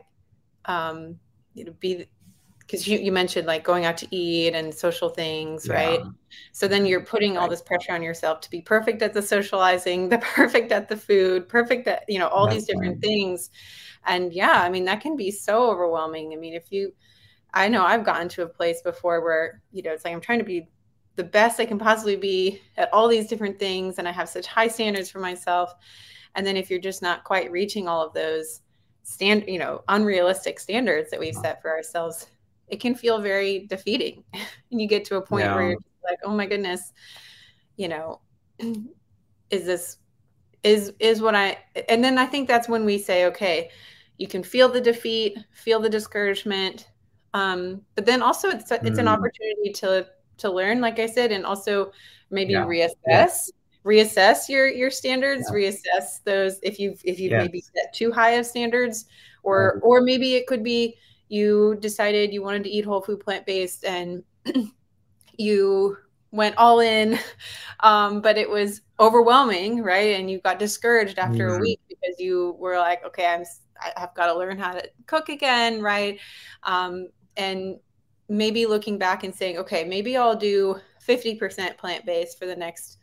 um, 0.65 1.19
you 1.53 1.65
know 1.65 1.73
be 1.79 2.07
because 2.65 2.87
you, 2.87 2.97
you 2.97 3.11
mentioned 3.11 3.45
like 3.45 3.63
going 3.63 3.85
out 3.85 3.97
to 3.97 4.07
eat 4.15 4.53
and 4.53 4.73
social 4.73 5.09
things 5.09 5.67
yeah. 5.67 5.73
right? 5.73 6.01
So 6.51 6.67
then 6.67 6.85
you're 6.85 7.03
putting 7.03 7.37
all 7.37 7.49
this 7.49 7.61
pressure 7.61 7.93
on 7.93 8.01
yourself 8.01 8.41
to 8.41 8.49
be 8.49 8.61
perfect 8.61 9.01
at 9.01 9.13
the 9.13 9.21
socializing 9.21 10.09
the 10.09 10.19
perfect 10.19 10.71
at 10.71 10.87
the 10.87 10.97
food 10.97 11.47
perfect 11.47 11.87
at 11.87 12.03
you 12.07 12.19
know 12.19 12.27
all 12.27 12.45
That's 12.45 12.57
these 12.57 12.65
different 12.67 13.01
things. 13.01 13.49
And 14.05 14.33
yeah 14.33 14.61
i 14.61 14.69
mean 14.69 14.85
that 14.85 15.01
can 15.01 15.15
be 15.15 15.31
so 15.31 15.69
overwhelming. 15.69 16.33
I 16.33 16.35
mean 16.35 16.53
if 16.53 16.71
you 16.71 16.93
i 17.53 17.67
know 17.67 17.85
i've 17.85 18.03
gotten 18.03 18.27
to 18.27 18.43
a 18.43 18.47
place 18.47 18.81
before 18.81 19.21
where 19.21 19.61
you 19.71 19.83
know 19.83 19.91
it's 19.91 20.03
like 20.03 20.13
i'm 20.13 20.19
trying 20.19 20.39
to 20.39 20.45
be 20.45 20.67
the 21.15 21.23
best 21.23 21.59
i 21.59 21.65
can 21.65 21.77
possibly 21.77 22.15
be 22.15 22.59
at 22.77 22.91
all 22.91 23.07
these 23.07 23.27
different 23.27 23.59
things 23.59 23.99
and 23.99 24.07
i 24.07 24.11
have 24.11 24.27
such 24.27 24.47
high 24.47 24.67
standards 24.67 25.09
for 25.09 25.19
myself. 25.19 25.73
And 26.35 26.47
then 26.47 26.57
if 26.57 26.71
you're 26.71 26.79
just 26.79 27.03
not 27.03 27.23
quite 27.23 27.51
reaching 27.51 27.87
all 27.87 28.03
of 28.03 28.13
those 28.13 28.61
stand 29.03 29.43
you 29.47 29.59
know 29.59 29.81
unrealistic 29.89 30.59
standards 30.59 31.11
that 31.11 31.19
we've 31.19 31.35
set 31.35 31.61
for 31.61 31.69
ourselves 31.69 32.27
it 32.67 32.79
can 32.79 32.95
feel 32.95 33.19
very 33.21 33.65
defeating 33.67 34.23
and 34.33 34.81
you 34.81 34.87
get 34.87 35.05
to 35.05 35.17
a 35.17 35.21
point 35.21 35.45
yeah. 35.45 35.55
where 35.55 35.69
you're 35.69 35.77
like 36.03 36.19
oh 36.23 36.33
my 36.33 36.45
goodness 36.45 36.93
you 37.77 37.87
know 37.87 38.19
is 39.49 39.65
this 39.65 39.97
is 40.63 40.93
is 40.99 41.21
what 41.21 41.35
i 41.35 41.57
and 41.89 42.03
then 42.03 42.17
i 42.17 42.25
think 42.25 42.47
that's 42.47 42.69
when 42.69 42.85
we 42.85 42.97
say 42.97 43.25
okay 43.25 43.69
you 44.17 44.27
can 44.27 44.43
feel 44.43 44.69
the 44.69 44.81
defeat 44.81 45.37
feel 45.51 45.79
the 45.79 45.89
discouragement 45.89 46.89
um, 47.35 47.81
but 47.95 48.05
then 48.05 48.21
also 48.21 48.49
it's 48.49 48.69
a, 48.69 48.75
it's 48.85 48.97
mm. 48.97 48.99
an 48.99 49.07
opportunity 49.07 49.71
to 49.73 50.07
to 50.37 50.51
learn 50.51 50.81
like 50.81 50.99
i 50.99 51.05
said 51.05 51.31
and 51.31 51.45
also 51.45 51.91
maybe 52.29 52.53
yeah. 52.53 52.65
reassess 52.65 53.49
reassess 53.85 54.47
your 54.47 54.67
your 54.67 54.89
standards 54.89 55.49
yeah. 55.49 55.55
reassess 55.55 56.23
those 56.23 56.59
if 56.63 56.79
you've 56.79 57.01
if 57.03 57.19
you've 57.19 57.31
yes. 57.31 57.41
maybe 57.41 57.61
set 57.61 57.93
too 57.93 58.11
high 58.11 58.31
of 58.31 58.45
standards 58.45 59.05
or 59.43 59.79
or 59.83 60.01
maybe 60.01 60.35
it 60.35 60.47
could 60.47 60.63
be 60.63 60.95
you 61.33 61.75
decided 61.79 62.31
you 62.31 62.43
wanted 62.43 62.63
to 62.63 62.69
eat 62.69 62.85
whole 62.85 63.01
food 63.01 63.19
plant 63.19 63.43
based 63.47 63.83
and 63.83 64.23
you 65.37 65.97
went 66.29 66.55
all 66.57 66.79
in 66.79 67.17
um, 67.79 68.21
but 68.21 68.37
it 68.37 68.47
was 68.47 68.81
overwhelming 68.99 69.81
right 69.81 70.19
and 70.19 70.29
you 70.29 70.39
got 70.41 70.59
discouraged 70.59 71.17
after 71.17 71.47
mm-hmm. 71.47 71.57
a 71.57 71.59
week 71.59 71.79
because 71.89 72.19
you 72.19 72.55
were 72.59 72.77
like 72.77 73.03
okay 73.03 73.25
i'm 73.25 73.43
i've 73.97 74.13
got 74.13 74.27
to 74.27 74.37
learn 74.37 74.59
how 74.59 74.71
to 74.71 74.87
cook 75.07 75.29
again 75.29 75.81
right 75.81 76.19
um, 76.63 77.07
and 77.35 77.79
maybe 78.29 78.67
looking 78.67 78.99
back 78.99 79.23
and 79.23 79.33
saying 79.33 79.57
okay 79.57 79.83
maybe 79.83 80.15
i'll 80.15 80.35
do 80.35 80.75
50% 81.05 81.77
plant-based 81.77 82.37
for 82.37 82.45
the 82.45 82.55
next 82.55 82.99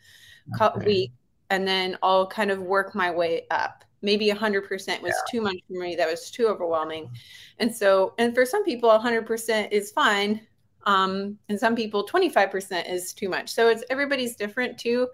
okay. 0.61 0.87
week 0.87 1.13
and 1.51 1.67
then 1.67 1.99
i'll 2.01 2.29
kind 2.29 2.53
of 2.53 2.63
work 2.63 2.95
my 2.95 3.11
way 3.11 3.47
up 3.51 3.85
maybe 4.03 4.29
100% 4.29 4.69
was 4.69 4.87
yeah. 4.89 5.13
too 5.31 5.41
much 5.41 5.57
for 5.67 5.81
me 5.81 5.95
that 5.97 6.09
was 6.09 6.31
too 6.31 6.47
overwhelming 6.47 7.11
and 7.59 7.75
so 7.75 8.15
and 8.19 8.35
for 8.35 8.45
some 8.45 8.65
people 8.65 8.89
100% 8.89 9.71
is 9.71 9.93
fine 9.93 10.41
um, 10.85 11.39
and 11.49 11.61
some 11.61 11.77
people 11.77 12.07
25% 12.07 12.91
is 12.91 13.13
too 13.13 13.29
much 13.29 13.51
so 13.51 13.69
it's 13.69 13.85
everybody's 13.91 14.37
different 14.37 14.79
too 14.79 15.09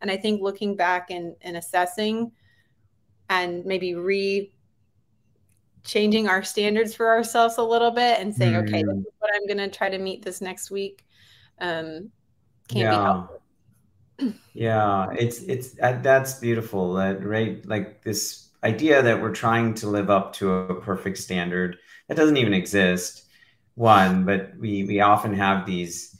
and 0.00 0.10
i 0.10 0.16
think 0.16 0.40
looking 0.40 0.74
back 0.76 1.10
and, 1.10 1.34
and 1.42 1.56
assessing 1.56 2.32
and 3.28 3.64
maybe 3.64 3.94
re 3.94 4.52
changing 5.82 6.28
our 6.28 6.42
standards 6.42 6.94
for 6.94 7.08
ourselves 7.08 7.56
a 7.56 7.62
little 7.62 7.90
bit 7.90 8.18
and 8.20 8.34
saying 8.34 8.52
mm. 8.52 8.62
okay 8.62 8.82
this 8.82 8.98
is 8.98 9.12
what 9.18 9.30
i'm 9.34 9.46
going 9.46 9.58
to 9.58 9.68
try 9.68 9.88
to 9.88 9.98
meet 9.98 10.22
this 10.22 10.40
next 10.40 10.70
week 10.70 11.06
um, 11.60 12.10
can 12.68 12.78
yeah. 12.78 12.90
be 12.90 12.96
helpful 12.96 13.39
yeah 14.54 15.08
it's 15.12 15.42
it's 15.42 15.70
that's 15.70 16.34
beautiful 16.34 16.94
that 16.94 17.24
right 17.24 17.64
like 17.66 18.02
this 18.02 18.48
idea 18.64 19.02
that 19.02 19.20
we're 19.20 19.34
trying 19.34 19.72
to 19.72 19.88
live 19.88 20.10
up 20.10 20.32
to 20.32 20.52
a 20.52 20.80
perfect 20.80 21.18
standard 21.18 21.78
that 22.08 22.16
doesn't 22.16 22.36
even 22.36 22.54
exist 22.54 23.24
one 23.74 24.24
but 24.24 24.52
we 24.58 24.84
we 24.84 25.00
often 25.00 25.32
have 25.32 25.64
these 25.66 26.18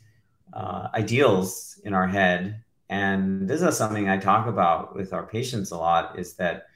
uh, 0.52 0.88
ideals 0.95 1.80
in 1.85 1.95
our 1.95 2.07
head 2.07 2.62
and 2.88 3.49
this 3.49 3.62
is 3.62 3.76
something 3.76 4.09
i 4.09 4.16
talk 4.16 4.47
about 4.47 4.97
with 4.97 5.12
our 5.12 5.26
patients 5.26 5.71
a 5.71 5.76
lot 5.76 6.19
is 6.19 6.35
that 6.35 6.66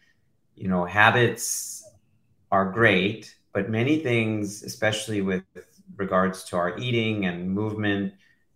you 0.55 0.69
know 0.69 0.85
habits 0.85 1.83
are 2.51 2.71
great 2.71 3.35
but 3.53 3.71
many 3.71 3.99
things 3.99 4.63
especially 4.63 5.21
with 5.23 5.45
regards 5.97 6.45
to 6.45 6.57
our 6.57 6.77
eating 6.79 7.27
and 7.27 7.49
movement 7.51 8.13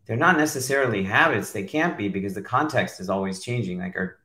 they're 0.08 0.16
not 0.16 0.38
necessarily 0.38 1.04
habits. 1.04 1.52
They 1.52 1.64
can't 1.64 1.96
be 1.96 2.08
because 2.08 2.34
the 2.34 2.42
context 2.42 2.98
is 2.98 3.10
always 3.10 3.42
changing. 3.42 3.78
Like 3.78 3.94
our 3.94 4.16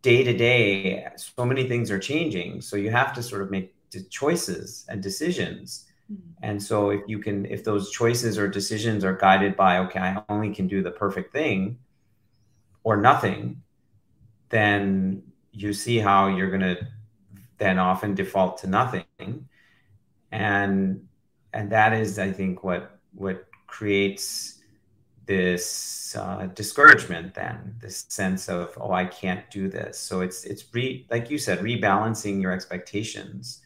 day 0.00 0.22
to 0.22 0.32
day, 0.32 1.08
so 1.16 1.44
many 1.44 1.66
things 1.66 1.90
are 1.90 1.98
changing. 1.98 2.60
So 2.60 2.76
you 2.76 2.92
have 2.92 3.12
to 3.14 3.22
sort 3.22 3.42
of 3.42 3.50
make 3.50 3.74
choices 4.10 4.86
and 4.88 5.02
decisions. 5.02 5.86
Mm-hmm. 6.10 6.44
And 6.44 6.62
so 6.62 6.90
if 6.90 7.00
you 7.08 7.18
can, 7.18 7.46
if 7.46 7.64
those 7.64 7.90
choices 7.90 8.38
or 8.38 8.46
decisions 8.46 9.04
are 9.04 9.16
guided 9.16 9.56
by, 9.56 9.78
okay, 9.78 9.98
I 9.98 10.22
only 10.28 10.54
can 10.54 10.68
do 10.68 10.84
the 10.84 10.92
perfect 10.92 11.32
thing 11.32 11.78
or 12.84 12.96
nothing, 12.96 13.60
then 14.50 15.24
you 15.50 15.72
see 15.72 15.98
how 15.98 16.28
you're 16.28 16.50
going 16.50 16.76
to 16.76 16.86
then 17.58 17.80
often 17.80 18.14
default 18.14 18.58
to 18.58 18.68
nothing. 18.68 19.48
And, 20.30 21.08
and 21.52 21.72
that 21.72 21.92
is, 21.92 22.20
I 22.20 22.30
think, 22.30 22.62
what, 22.62 23.00
what 23.14 23.48
creates 23.66 24.61
this 25.24 26.16
uh, 26.16 26.46
discouragement 26.54 27.32
then 27.32 27.74
this 27.80 28.04
sense 28.08 28.48
of 28.48 28.76
oh 28.80 28.92
i 28.92 29.04
can't 29.04 29.48
do 29.50 29.68
this. 29.68 29.98
So 29.98 30.20
it's 30.20 30.44
it's 30.44 30.64
re 30.74 31.06
like 31.10 31.30
you 31.30 31.38
said 31.38 31.60
rebalancing 31.60 32.40
your 32.42 32.52
expectations 32.52 33.60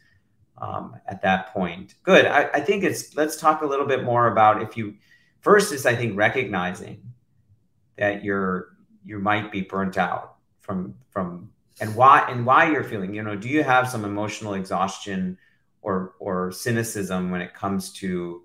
um, 0.59 0.95
at 1.07 1.21
that 1.21 1.53
point. 1.53 1.95
Good. 2.03 2.25
I, 2.25 2.49
I 2.53 2.59
think 2.61 2.83
it's 2.83 3.15
let's 3.15 3.37
talk 3.37 3.61
a 3.61 3.65
little 3.65 3.85
bit 3.85 4.03
more 4.03 4.27
about 4.27 4.61
if 4.61 4.77
you 4.77 4.95
first 5.41 5.71
is 5.71 5.85
i 5.85 5.95
think 5.95 6.17
recognizing 6.17 7.01
that 7.97 8.23
you're 8.23 8.77
you 9.05 9.19
might 9.19 9.51
be 9.51 9.61
burnt 9.61 9.97
out 9.97 10.35
from 10.59 10.93
from 11.09 11.49
and 11.79 11.95
why 11.95 12.25
and 12.29 12.45
why 12.45 12.69
you're 12.69 12.83
feeling 12.83 13.13
you 13.13 13.23
know 13.23 13.35
do 13.35 13.47
you 13.47 13.63
have 13.63 13.87
some 13.87 14.03
emotional 14.03 14.55
exhaustion 14.55 15.37
or 15.81 16.15
or 16.19 16.51
cynicism 16.51 17.31
when 17.31 17.41
it 17.41 17.53
comes 17.53 17.93
to 17.93 18.41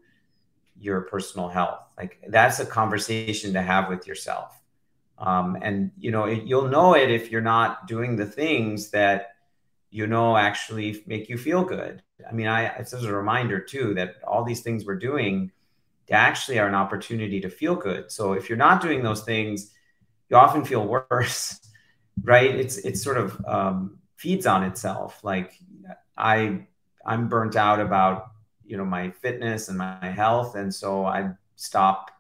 your 0.83 1.03
personal 1.03 1.49
health. 1.49 1.81
Like 1.97 2.19
that's 2.29 2.59
a 2.61 2.67
conversation 2.67 3.53
to 3.55 3.63
have 3.63 3.89
with 3.89 4.07
yourself. 4.07 4.61
Um, 5.19 5.57
and 5.63 5.93
you 5.99 6.11
know 6.11 6.25
it, 6.25 6.45
you'll 6.45 6.69
know 6.69 6.95
it 6.95 7.11
if 7.11 7.31
you're 7.31 7.41
not 7.41 7.87
doing 7.87 8.17
the 8.17 8.27
things 8.27 8.91
that 8.91 9.37
you 9.91 10.07
know 10.07 10.37
actually 10.37 11.03
make 11.07 11.29
you 11.29 11.39
feel 11.39 11.65
good. 11.65 12.03
I 12.29 12.33
mean 12.33 12.49
i 12.49 12.65
it's 12.65 12.93
as 12.93 13.05
a 13.05 13.15
reminder 13.15 13.61
too 13.61 13.95
that 13.95 14.17
all 14.27 14.45
these 14.45 14.63
things 14.63 14.85
we're 14.85 14.97
doing 14.97 15.53
they 16.07 16.15
actually 16.15 16.59
are 16.59 16.67
an 16.67 16.75
opportunity 16.75 17.41
to 17.41 17.49
feel 17.49 17.77
good. 17.77 18.11
So 18.11 18.33
if 18.33 18.49
you're 18.49 18.59
not 18.59 18.83
doing 18.83 19.03
those 19.03 19.23
things 19.23 19.73
you 20.29 20.37
often 20.37 20.65
feel 20.65 20.87
worse 20.87 21.61
right? 22.23 22.55
It's 22.55 22.79
it's 22.79 23.03
sort 23.03 23.19
of 23.19 23.45
um, 23.47 23.99
feeds 24.17 24.47
on 24.47 24.65
itself. 24.65 25.23
Like 25.23 25.55
i 26.17 26.61
i'm 27.07 27.29
burnt 27.29 27.57
out 27.57 27.81
about 27.81 28.32
you 28.73 28.79
know 28.79 28.87
my 28.87 29.11
fitness 29.11 29.69
and 29.69 29.77
my 29.77 30.11
health. 30.11 30.55
And 30.55 30.75
so 30.75 31.05
i 31.05 31.31
stop 31.57 32.11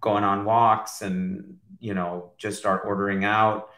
going 0.00 0.22
on 0.22 0.44
walks 0.44 1.02
and 1.02 1.56
you 1.80 1.92
know 1.92 2.30
just 2.38 2.58
start 2.58 2.82
ordering 2.86 3.24
out. 3.24 3.70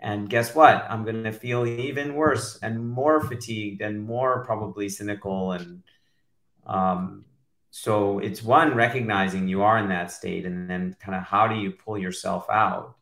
And 0.00 0.30
guess 0.30 0.54
what? 0.54 0.86
I'm 0.88 1.04
going 1.04 1.24
to 1.24 1.32
feel 1.32 1.66
even 1.66 2.14
worse 2.14 2.58
and 2.62 2.88
more 2.88 3.20
fatigued 3.20 3.82
and 3.82 4.02
more 4.02 4.44
probably 4.46 4.88
cynical. 4.88 5.52
And 5.52 5.82
um, 6.66 7.26
so 7.70 8.18
it's 8.18 8.42
one 8.42 8.74
recognizing 8.74 9.46
you 9.46 9.62
are 9.62 9.76
in 9.78 9.90
that 9.90 10.10
state 10.10 10.46
and 10.46 10.70
then 10.70 10.96
kind 11.00 11.16
of 11.16 11.22
how 11.22 11.48
do 11.48 11.56
you 11.56 11.70
pull 11.70 11.98
yourself 11.98 12.46
out? 12.50 12.96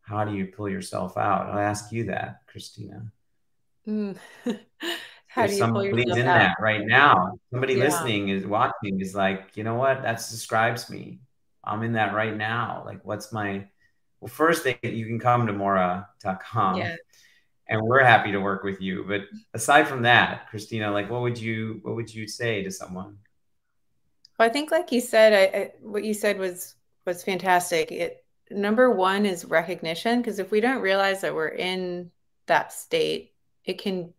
How 0.00 0.24
do 0.24 0.34
you 0.34 0.46
pull 0.46 0.70
yourself 0.70 1.18
out? 1.18 1.50
I'll 1.50 1.58
ask 1.58 1.92
you 1.92 2.04
that 2.04 2.46
christina. 2.46 3.12
Mm. 3.86 4.16
How 5.36 5.44
you 5.44 5.58
somebody's 5.58 6.16
in 6.16 6.26
out? 6.26 6.38
that 6.38 6.56
right 6.58 6.86
now. 6.86 7.38
Somebody 7.50 7.74
yeah. 7.74 7.84
listening 7.84 8.30
is 8.30 8.46
watching 8.46 9.02
is 9.02 9.14
like, 9.14 9.50
you 9.54 9.64
know 9.64 9.74
what? 9.74 10.00
That 10.00 10.16
describes 10.16 10.88
me. 10.88 11.18
I'm 11.62 11.82
in 11.82 11.92
that 11.92 12.14
right 12.14 12.34
now. 12.34 12.82
Like, 12.86 13.04
what's 13.04 13.34
my 13.34 13.66
well, 14.20 14.28
first 14.28 14.62
thing 14.62 14.78
you 14.82 15.04
can 15.04 15.18
come 15.18 15.46
to 15.46 15.52
mora.com 15.52 16.78
yeah. 16.78 16.96
and 17.68 17.82
we're 17.82 18.02
happy 18.02 18.32
to 18.32 18.38
work 18.38 18.64
with 18.64 18.80
you. 18.80 19.04
But 19.06 19.24
aside 19.52 19.86
from 19.86 20.00
that, 20.02 20.48
Christina, 20.48 20.90
like 20.90 21.10
what 21.10 21.20
would 21.20 21.38
you 21.38 21.80
what 21.82 21.96
would 21.96 22.12
you 22.12 22.26
say 22.26 22.62
to 22.62 22.70
someone? 22.70 23.18
Well, 24.38 24.48
I 24.48 24.50
think 24.50 24.70
like 24.70 24.90
you 24.90 25.02
said, 25.02 25.34
I, 25.34 25.58
I, 25.58 25.72
what 25.82 26.02
you 26.02 26.14
said 26.14 26.38
was 26.38 26.76
was 27.04 27.22
fantastic. 27.22 27.92
It 27.92 28.24
number 28.50 28.90
one 28.90 29.26
is 29.26 29.44
recognition 29.44 30.22
because 30.22 30.38
if 30.38 30.50
we 30.50 30.60
don't 30.62 30.80
realize 30.80 31.20
that 31.20 31.34
we're 31.34 31.48
in 31.48 32.10
that 32.46 32.72
state, 32.72 33.34
it 33.66 33.76
can 33.76 34.14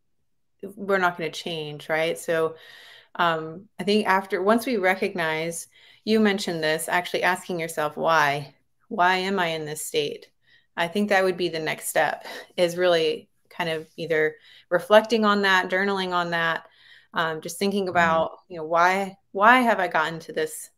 we're 0.76 0.98
not 0.98 1.18
going 1.18 1.32
to 1.32 1.40
change, 1.40 1.90
right? 1.90 2.18
So 2.18 2.56
um, 3.16 3.68
I 3.80 3.84
think 3.84 4.08
after 4.08 4.42
once 4.42 4.66
we 4.66 4.78
recognize, 4.78 5.68
you 6.04 6.20
mentioned 6.20 6.64
this, 6.64 6.88
actually 6.88 7.24
asking 7.24 7.60
yourself 7.60 7.98
why, 7.98 8.54
why 8.88 9.18
am 9.18 9.40
I 9.40 9.48
in 9.48 9.66
this 9.66 9.86
state? 9.86 10.30
I 10.76 10.88
think 10.88 11.10
that 11.10 11.24
would 11.24 11.38
be 11.38 11.50
the 11.50 11.60
next 11.60 11.88
step 11.88 12.26
is 12.56 12.78
really 12.78 13.30
kind 13.50 13.70
of 13.70 13.88
either 13.98 14.36
reflecting 14.70 15.26
on 15.26 15.42
that, 15.42 15.70
journaling 15.70 16.12
on 16.12 16.30
that, 16.32 16.68
um, 17.14 17.42
just 17.42 17.58
thinking 17.58 17.84
mm-hmm. 17.84 17.90
about 17.90 18.40
you 18.48 18.58
know 18.58 18.64
why 18.66 19.18
why 19.32 19.60
have 19.62 19.80
I 19.80 19.88
gotten 19.88 20.20
to 20.20 20.34
this? 20.34 20.70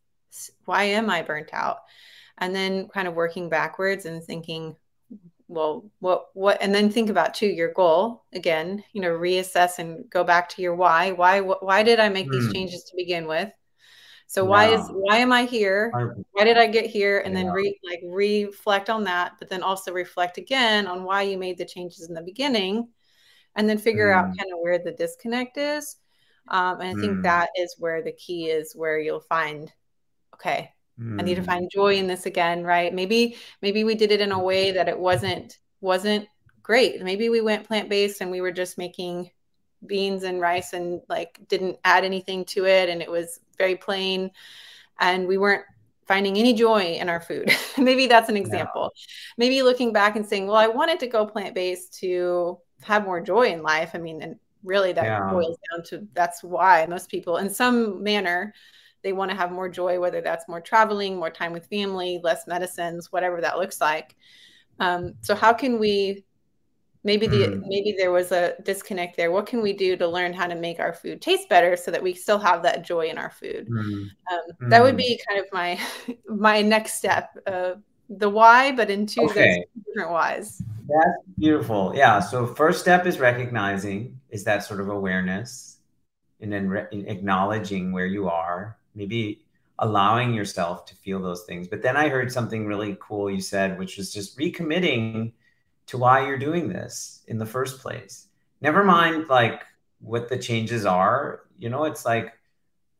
Why 0.64 0.84
am 0.84 1.10
I 1.10 1.22
burnt 1.22 1.50
out? 1.52 1.78
And 2.38 2.54
then 2.54 2.88
kind 2.88 3.06
of 3.06 3.14
working 3.14 3.48
backwards 3.48 4.06
and 4.06 4.22
thinking 4.22 4.76
well 5.50 5.90
what 5.98 6.28
what 6.34 6.58
and 6.62 6.72
then 6.72 6.90
think 6.90 7.10
about 7.10 7.34
too 7.34 7.46
your 7.46 7.72
goal 7.72 8.24
again 8.32 8.82
you 8.92 9.00
know 9.00 9.10
reassess 9.10 9.78
and 9.78 10.08
go 10.08 10.22
back 10.22 10.48
to 10.48 10.62
your 10.62 10.76
why 10.76 11.10
why 11.10 11.40
why 11.40 11.82
did 11.82 11.98
i 11.98 12.08
make 12.08 12.28
mm. 12.28 12.32
these 12.32 12.46
hmm. 12.46 12.52
changes 12.52 12.84
to 12.84 12.96
begin 12.96 13.26
with 13.26 13.50
so 14.28 14.44
why 14.44 14.68
is 14.68 14.86
why 14.92 15.16
am 15.16 15.32
i 15.32 15.44
here 15.44 15.90
why 16.30 16.44
did 16.44 16.56
i 16.56 16.66
get 16.66 16.86
here 16.86 17.18
and 17.18 17.34
yeah. 17.34 17.42
then 17.42 17.52
re, 17.52 17.78
like 17.84 18.00
reflect 18.04 18.88
on 18.88 19.02
that 19.02 19.32
but 19.40 19.48
then 19.48 19.62
also 19.62 19.92
reflect 19.92 20.38
again 20.38 20.86
on 20.86 21.02
why 21.02 21.22
you 21.22 21.36
made 21.36 21.58
the 21.58 21.64
changes 21.64 22.08
in 22.08 22.14
the 22.14 22.22
beginning 22.22 22.88
and 23.56 23.68
then 23.68 23.76
figure 23.76 24.10
mm. 24.10 24.14
out 24.14 24.26
hmm. 24.26 24.34
kind 24.34 24.52
of 24.52 24.60
where 24.60 24.78
the 24.78 24.92
disconnect 24.92 25.58
is 25.58 25.96
Um, 26.48 26.80
and 26.80 26.98
I 26.98 27.00
think 27.00 27.18
mm. 27.18 27.22
that 27.24 27.50
is 27.56 27.76
where 27.78 28.02
the 28.02 28.12
key 28.12 28.46
is 28.46 28.74
where 28.74 28.98
you'll 28.98 29.20
find, 29.20 29.72
okay, 30.34 30.72
mm. 31.00 31.20
I 31.20 31.24
need 31.24 31.36
to 31.36 31.40
hmm. 31.40 31.46
find 31.46 31.70
joy 31.70 31.96
in 31.96 32.06
this 32.06 32.26
again, 32.26 32.64
right? 32.64 32.92
Maybe, 32.92 33.36
maybe 33.62 33.84
we 33.84 33.94
did 33.94 34.12
it 34.12 34.20
in 34.20 34.32
a 34.32 34.38
way 34.38 34.70
that 34.72 34.88
it 34.88 34.98
wasn't, 34.98 35.58
wasn't 35.80 36.28
great. 36.62 37.02
Maybe 37.02 37.28
we 37.28 37.40
went 37.40 37.66
plant-based 37.66 38.20
and 38.20 38.30
we 38.30 38.40
were 38.40 38.52
just 38.52 38.78
making 38.78 39.30
beans 39.86 40.24
and 40.24 40.40
rice 40.40 40.72
and 40.72 41.00
like 41.08 41.40
didn't 41.48 41.78
add 41.84 42.04
anything 42.04 42.44
to 42.46 42.66
it. 42.66 42.88
And 42.88 43.00
it 43.00 43.10
was 43.10 43.40
very 43.56 43.76
plain 43.76 44.30
and 44.98 45.26
we 45.26 45.38
weren't 45.38 45.64
finding 46.06 46.36
any 46.36 46.52
joy 46.52 46.96
in 47.00 47.08
our 47.08 47.20
food. 47.20 47.50
Maybe 47.78 48.06
that's 48.06 48.28
an 48.28 48.36
example. 48.36 48.92
Maybe 49.38 49.62
looking 49.62 49.92
back 49.92 50.16
and 50.16 50.26
saying, 50.26 50.46
well, 50.46 50.56
I 50.56 50.66
wanted 50.66 51.00
to 51.00 51.06
go 51.06 51.24
plant-based 51.24 51.98
to 52.00 52.58
have 52.82 53.04
more 53.04 53.20
joy 53.20 53.52
in 53.52 53.62
life. 53.62 53.90
I 53.94 53.98
mean, 53.98 54.20
and 54.20 54.36
really 54.64 54.92
that 54.92 55.04
yeah. 55.04 55.30
boils 55.30 55.56
down 55.70 55.84
to 55.84 56.06
that's 56.12 56.42
why 56.42 56.86
most 56.86 57.08
people 57.08 57.38
in 57.38 57.48
some 57.48 58.02
manner 58.02 58.52
they 59.02 59.12
want 59.12 59.30
to 59.30 59.36
have 59.36 59.50
more 59.50 59.68
joy 59.68 59.98
whether 59.98 60.20
that's 60.20 60.48
more 60.48 60.60
traveling 60.60 61.16
more 61.16 61.30
time 61.30 61.52
with 61.52 61.66
family 61.66 62.20
less 62.22 62.46
medicines 62.46 63.12
whatever 63.12 63.40
that 63.40 63.58
looks 63.58 63.80
like 63.80 64.16
um, 64.78 65.14
so 65.20 65.34
how 65.34 65.52
can 65.52 65.78
we 65.78 66.24
maybe 67.02 67.26
the 67.26 67.46
mm. 67.46 67.62
maybe 67.66 67.94
there 67.96 68.12
was 68.12 68.32
a 68.32 68.54
disconnect 68.62 69.16
there 69.16 69.30
what 69.30 69.46
can 69.46 69.62
we 69.62 69.72
do 69.72 69.96
to 69.96 70.06
learn 70.06 70.32
how 70.32 70.46
to 70.46 70.54
make 70.54 70.80
our 70.80 70.92
food 70.92 71.20
taste 71.20 71.48
better 71.48 71.76
so 71.76 71.90
that 71.90 72.02
we 72.02 72.12
still 72.12 72.38
have 72.38 72.62
that 72.62 72.84
joy 72.84 73.06
in 73.06 73.18
our 73.18 73.30
food 73.30 73.68
mm. 73.68 74.08
Um, 74.30 74.68
that 74.68 74.82
would 74.82 74.92
hmm. 74.92 74.98
be 74.98 75.20
kind 75.28 75.40
of 75.40 75.46
my 75.52 75.80
my 76.28 76.62
next 76.62 76.94
step 76.94 77.30
uh, 77.46 77.74
the 78.08 78.28
why 78.28 78.72
but 78.72 78.90
in 78.90 79.06
two 79.06 79.22
okay. 79.22 79.64
different 79.86 80.10
whys 80.10 80.62
that's 80.88 81.22
beautiful 81.38 81.92
yeah 81.94 82.20
so 82.20 82.46
first 82.46 82.80
step 82.80 83.06
is 83.06 83.18
recognizing 83.18 84.18
is 84.30 84.44
that 84.44 84.64
sort 84.64 84.80
of 84.80 84.88
awareness 84.88 85.78
and 86.40 86.52
then 86.52 86.68
re- 86.68 86.86
acknowledging 87.06 87.92
where 87.92 88.06
you 88.06 88.28
are 88.28 88.76
maybe 88.94 89.42
allowing 89.78 90.34
yourself 90.34 90.84
to 90.86 90.94
feel 90.94 91.20
those 91.20 91.44
things. 91.44 91.68
But 91.68 91.82
then 91.82 91.96
i 91.96 92.08
heard 92.08 92.32
something 92.32 92.66
really 92.66 92.96
cool 93.00 93.30
you 93.30 93.40
said 93.40 93.78
which 93.78 93.96
was 93.96 94.12
just 94.12 94.38
recommitting 94.38 95.32
to 95.86 95.98
why 95.98 96.26
you're 96.26 96.38
doing 96.38 96.68
this 96.68 97.22
in 97.26 97.38
the 97.38 97.46
first 97.46 97.80
place. 97.80 98.28
Never 98.60 98.84
mind 98.84 99.28
like 99.28 99.62
what 100.00 100.28
the 100.28 100.38
changes 100.38 100.86
are. 100.86 101.42
You 101.58 101.70
know 101.70 101.84
it's 101.84 102.04
like 102.04 102.32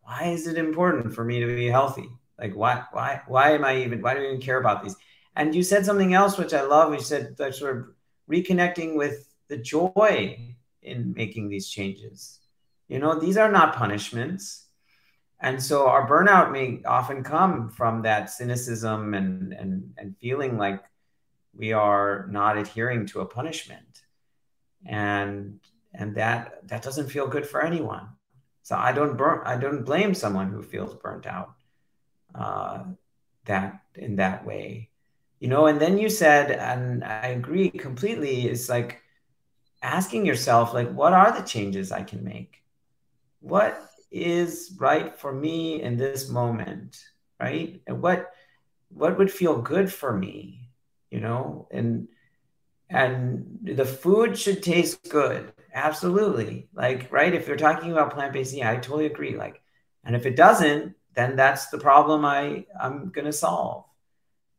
why 0.03 0.29
is 0.29 0.47
it 0.47 0.59
important 0.59 1.15
for 1.15 1.25
me 1.25 1.41
to 1.41 1.47
be 1.47 1.67
healthy? 1.67 2.09
Like 2.39 2.55
why 2.55 2.85
why 2.93 3.21
why 3.27 3.53
am 3.53 3.65
i 3.65 3.77
even 3.77 4.01
why 4.03 4.15
do 4.15 4.21
i 4.21 4.27
even 4.27 4.41
care 4.41 4.59
about 4.59 4.83
these? 4.83 4.97
And 5.37 5.55
you 5.55 5.63
said 5.63 5.85
something 5.87 6.15
else 6.15 6.39
which 6.39 6.55
i 6.55 6.63
love. 6.63 6.93
You 6.93 7.01
said 7.01 7.37
that 7.37 7.55
sort 7.55 7.77
of 7.77 7.89
reconnecting 8.29 8.97
with 8.97 9.33
the 9.49 9.57
joy 9.57 10.55
in 10.83 11.13
making 11.15 11.49
these 11.49 11.69
changes. 11.69 12.39
You 12.89 12.99
know, 12.99 13.19
these 13.19 13.37
are 13.37 13.51
not 13.51 13.77
punishments. 13.77 14.67
And 15.41 15.63
so 15.63 15.87
our 15.87 16.09
burnout 16.09 16.53
may 16.53 16.83
often 16.85 17.23
come 17.23 17.71
from 17.71 18.03
that 18.03 18.31
cynicism 18.31 19.15
and, 19.15 19.53
and, 19.53 19.93
and 19.97 20.17
feeling 20.19 20.59
like 20.59 20.83
we 21.55 21.73
are 21.73 22.27
not 22.31 22.59
adhering 22.59 23.07
to 23.07 23.21
a 23.21 23.27
punishment. 23.27 24.03
And, 24.85 25.61
and 25.95 26.15
that, 26.17 26.69
that 26.69 26.83
doesn't 26.83 27.09
feel 27.09 27.27
good 27.27 27.47
for 27.47 27.63
anyone. 27.63 28.09
So 28.63 28.77
I 28.77 28.93
don't 28.93 29.17
burn, 29.17 29.41
I 29.45 29.57
don't 29.57 29.85
blame 29.85 30.15
someone 30.15 30.51
who 30.51 30.63
feels 30.63 30.95
burnt 30.95 31.27
out 31.27 31.55
uh, 32.35 32.85
that 33.47 33.81
in 33.95 34.17
that 34.17 34.47
way, 34.47 34.91
you 35.41 35.49
know. 35.49 35.67
And 35.67 35.81
then 35.81 35.99
you 35.99 36.09
said, 36.09 36.53
and 36.53 37.03
I 37.03 37.29
agree 37.29 37.71
completely. 37.71 38.47
It's 38.47 38.69
like 38.69 39.03
asking 39.83 40.27
yourself 40.27 40.75
like 40.75 40.91
what 40.93 41.13
are 41.13 41.33
the 41.33 41.47
changes 41.47 41.91
i 41.93 42.03
can 42.03 42.23
make 42.23 42.63
what 43.41 43.90
is 44.11 44.77
right 44.79 45.19
for 45.19 45.33
me 45.33 45.83
in 45.83 45.97
this 45.97 46.29
moment 46.29 47.03
right? 47.41 47.81
And 47.87 48.03
what 48.03 48.31
what 48.91 49.17
would 49.19 49.31
feel 49.31 49.61
good 49.61 49.93
for 49.93 50.17
me 50.17 50.69
you 51.11 51.21
know? 51.21 51.67
And 51.71 52.09
and 52.89 53.59
the 53.63 53.85
food 53.85 54.39
should 54.39 54.63
taste 54.63 55.09
good 55.11 55.53
absolutely. 55.75 56.69
Like 56.75 57.11
right 57.13 57.33
if 57.35 57.47
you're 57.47 57.57
talking 57.57 57.93
about 57.93 58.13
plant-based 58.13 58.55
yeah 58.55 58.71
i 58.71 58.77
totally 58.77 59.07
agree. 59.07 59.37
Like 59.37 59.63
and 60.05 60.17
if 60.17 60.27
it 60.27 60.37
doesn't 60.37 60.95
then 61.15 61.35
that's 61.35 61.69
the 61.69 61.79
problem 61.79 62.25
i 62.25 62.65
i'm 62.81 63.13
to 63.13 63.33
solve. 63.33 63.85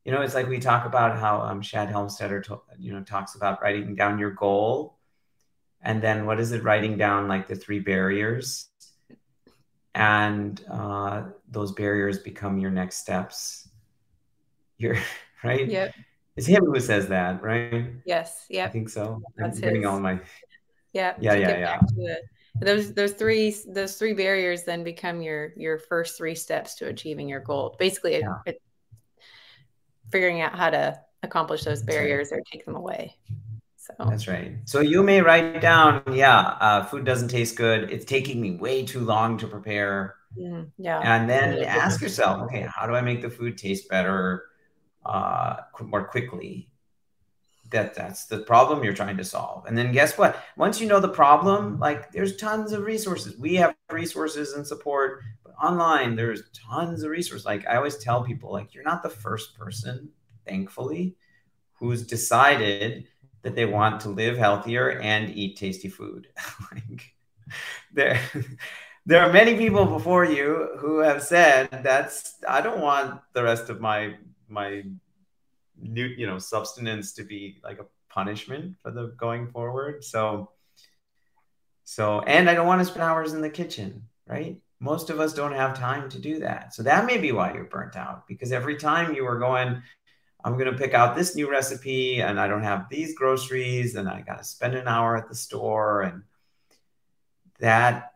You 0.06 0.12
know 0.12 0.22
it's 0.22 0.36
like 0.36 0.48
we 0.48 0.60
talk 0.60 0.86
about 0.86 1.20
how 1.20 1.42
um, 1.42 1.62
shad 1.62 1.90
helmstetter 1.90 2.44
to, 2.46 2.62
you 2.80 2.94
know 2.94 3.04
talks 3.04 3.36
about 3.36 3.62
writing 3.62 3.96
down 3.96 4.18
your 4.18 4.32
goal 4.32 4.98
and 5.84 6.02
then 6.02 6.26
what 6.26 6.40
is 6.40 6.52
it 6.52 6.64
writing 6.64 6.98
down 6.98 7.28
like 7.28 7.48
the 7.48 7.56
three 7.56 7.80
barriers 7.80 8.68
and 9.95 10.63
uh, 10.69 11.23
those 11.49 11.71
barriers 11.73 12.19
become 12.19 12.58
your 12.58 12.71
next 12.71 12.97
steps. 12.97 13.69
You're 14.77 14.97
right? 15.43 15.67
Yep. 15.67 15.93
It's 16.38 16.47
him 16.47 16.65
who 16.65 16.80
says 16.80 17.08
that 17.10 17.43
right? 17.43 17.91
Yes 18.06 18.45
yeah 18.49 18.65
i 18.65 18.69
think 18.69 18.89
so. 18.89 19.21
That's 19.36 19.58
I'm 19.58 19.62
getting 19.62 19.86
all 19.86 19.99
my 19.99 20.19
yeah 20.93 21.13
yeah 21.19 21.36
yeah. 21.36 21.80
yeah 21.97 22.15
those 22.56 22.93
those 22.93 23.13
three 23.13 23.56
those 23.67 23.97
three 23.97 24.13
barriers 24.13 24.63
then 24.63 24.84
become 24.84 25.21
your 25.21 25.54
your 25.56 25.77
first 25.77 26.17
three 26.17 26.36
steps 26.36 26.75
to 26.75 26.88
achieving 26.88 27.27
your 27.27 27.41
goal. 27.41 27.75
Basically 27.77 28.19
yeah. 28.19 28.38
it, 28.45 28.62
figuring 30.12 30.41
out 30.41 30.56
how 30.58 30.69
to 30.69 30.99
accomplish 31.23 31.63
those 31.63 31.84
barriers 31.84 32.32
or 32.32 32.41
take 32.51 32.65
them 32.65 32.75
away 32.75 33.15
so 33.97 34.06
that's 34.10 34.27
right. 34.27 34.56
So 34.65 34.80
you 34.80 35.04
may 35.04 35.21
write 35.21 35.62
down, 35.62 36.04
yeah, 36.13 36.39
uh, 36.39 36.86
food 36.86 37.06
doesn't 37.06 37.30
taste 37.30 37.56
good. 37.56 37.91
It's 37.91 38.06
taking 38.06 38.41
me 38.41 38.51
way 38.51 38.86
too 38.86 39.01
long 39.01 39.38
to 39.39 39.47
prepare. 39.47 40.15
Mm, 40.38 40.71
yeah. 40.77 40.99
And 40.99 41.30
then 41.30 41.58
yeah. 41.58 41.75
ask 41.75 42.01
yourself, 42.01 42.41
okay, 42.43 42.67
how 42.73 42.88
do 42.88 42.95
I 42.95 43.01
make 43.01 43.21
the 43.21 43.30
food 43.30 43.58
taste 43.58 43.89
better 43.89 44.45
uh, 45.06 45.58
more 45.82 46.06
quickly? 46.06 46.69
That 47.71 47.95
that's 47.95 48.25
the 48.25 48.39
problem 48.39 48.84
you're 48.84 48.93
trying 48.93 49.15
to 49.17 49.23
solve. 49.23 49.65
And 49.65 49.77
then 49.77 49.93
guess 49.93 50.17
what? 50.17 50.43
Once 50.58 50.82
you 50.82 50.88
know 50.88 50.99
the 50.99 51.08
problem, 51.08 51.80
like 51.80 52.12
there's 52.12 52.36
tons 52.36 52.73
of 52.73 52.84
resources. 52.84 53.38
We 53.39 53.56
have 53.56 53.75
resources 53.89 54.54
and 54.54 54.67
support, 54.67 55.21
but 55.43 55.54
online 55.54 56.17
there's 56.17 56.43
tons 56.51 57.04
of 57.04 57.12
resources. 57.12 57.45
Like 57.45 57.65
I 57.67 57.77
always 57.77 57.97
tell 57.97 58.23
people, 58.25 58.51
like 58.51 58.73
you're 58.73 58.84
not 58.84 59.04
the 59.04 59.10
first 59.10 59.58
person, 59.58 60.10
thankfully, 60.45 61.15
who's 61.73 62.06
decided 62.06 63.08
that 63.43 63.56
they 63.56 63.65
want 63.65 64.01
to 64.01 64.10
live 64.10 64.38
healthier 64.38 64.99
and 64.99 65.36
eat 65.36 65.58
tasty 65.58 65.89
food. 65.89 66.27
like 66.71 67.13
there 67.91 68.19
there 69.06 69.21
are 69.21 69.34
many 69.34 69.58
people 69.58 69.86
before 69.86 70.25
you 70.25 70.77
who 70.80 70.99
have 70.99 71.23
said 71.23 71.69
that's 71.84 72.36
I 72.47 72.62
don't 72.62 72.82
want 72.82 73.21
the 73.34 73.43
rest 73.43 73.69
of 73.69 73.82
my 73.82 74.15
my 74.47 74.84
new 75.77 76.06
you 76.06 76.27
know 76.27 76.38
substance 76.38 77.13
to 77.13 77.23
be 77.23 77.60
like 77.63 77.80
a 77.80 77.86
punishment 78.10 78.75
for 78.82 78.91
the 78.91 79.08
going 79.17 79.47
forward. 79.47 80.04
So 80.04 80.51
so 81.84 82.21
and 82.21 82.49
I 82.49 82.54
don't 82.54 82.67
want 82.67 82.80
to 82.80 82.86
spend 82.86 83.04
hours 83.04 83.34
in 83.34 83.41
the 83.41 83.49
kitchen, 83.49 84.04
right? 84.27 84.58
Most 84.80 85.10
of 85.10 85.19
us 85.19 85.34
don't 85.34 85.54
have 85.54 85.77
time 85.77 86.10
to 86.10 86.19
do 86.19 86.39
that. 86.39 86.73
So 86.73 86.82
that 86.84 87.06
may 87.06 87.17
be 87.17 87.32
why 87.32 87.54
you're 87.54 87.65
burnt 87.65 87.95
out 87.95 88.27
because 88.27 88.51
every 88.51 88.77
time 88.77 89.13
you 89.13 89.25
were 89.25 89.38
going 89.38 89.82
I'm 90.43 90.54
going 90.54 90.71
to 90.71 90.77
pick 90.77 90.93
out 90.93 91.15
this 91.15 91.36
new 91.36 91.49
recipe 91.49 92.21
and 92.21 92.39
I 92.39 92.47
don't 92.47 92.63
have 92.63 92.89
these 92.89 93.15
groceries 93.15 93.95
and 93.95 94.10
I 94.10 94.21
got 94.21 94.38
to 94.39 94.43
spend 94.43 94.75
an 94.75 94.88
hour 94.88 95.15
at 95.15 95.30
the 95.30 95.36
store. 95.36 96.01
And 96.01 96.23
that 97.60 98.13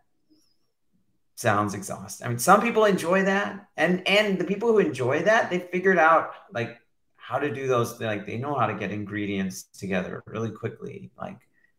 sounds 1.36 1.74
exhausting. 1.74 2.26
I 2.26 2.30
mean, 2.30 2.40
some 2.40 2.62
people 2.62 2.86
enjoy 2.86 3.24
that. 3.24 3.68
And, 3.78 4.08
and 4.08 4.40
the 4.40 4.46
people 4.46 4.70
who 4.70 4.80
enjoy 4.80 5.24
that, 5.24 5.50
they 5.50 5.60
figured 5.60 6.00
out 6.00 6.32
like 6.52 6.80
how 7.16 7.38
to 7.38 7.54
do 7.54 7.68
those. 7.68 8.00
Like 8.00 8.26
they 8.26 8.38
know 8.38 8.56
how 8.56 8.68
to 8.68 8.76
get 8.76 8.92
ingredients 8.92 9.64
together 9.78 10.24
really 10.26 10.52
quickly. 10.52 11.12
Like 11.20 11.38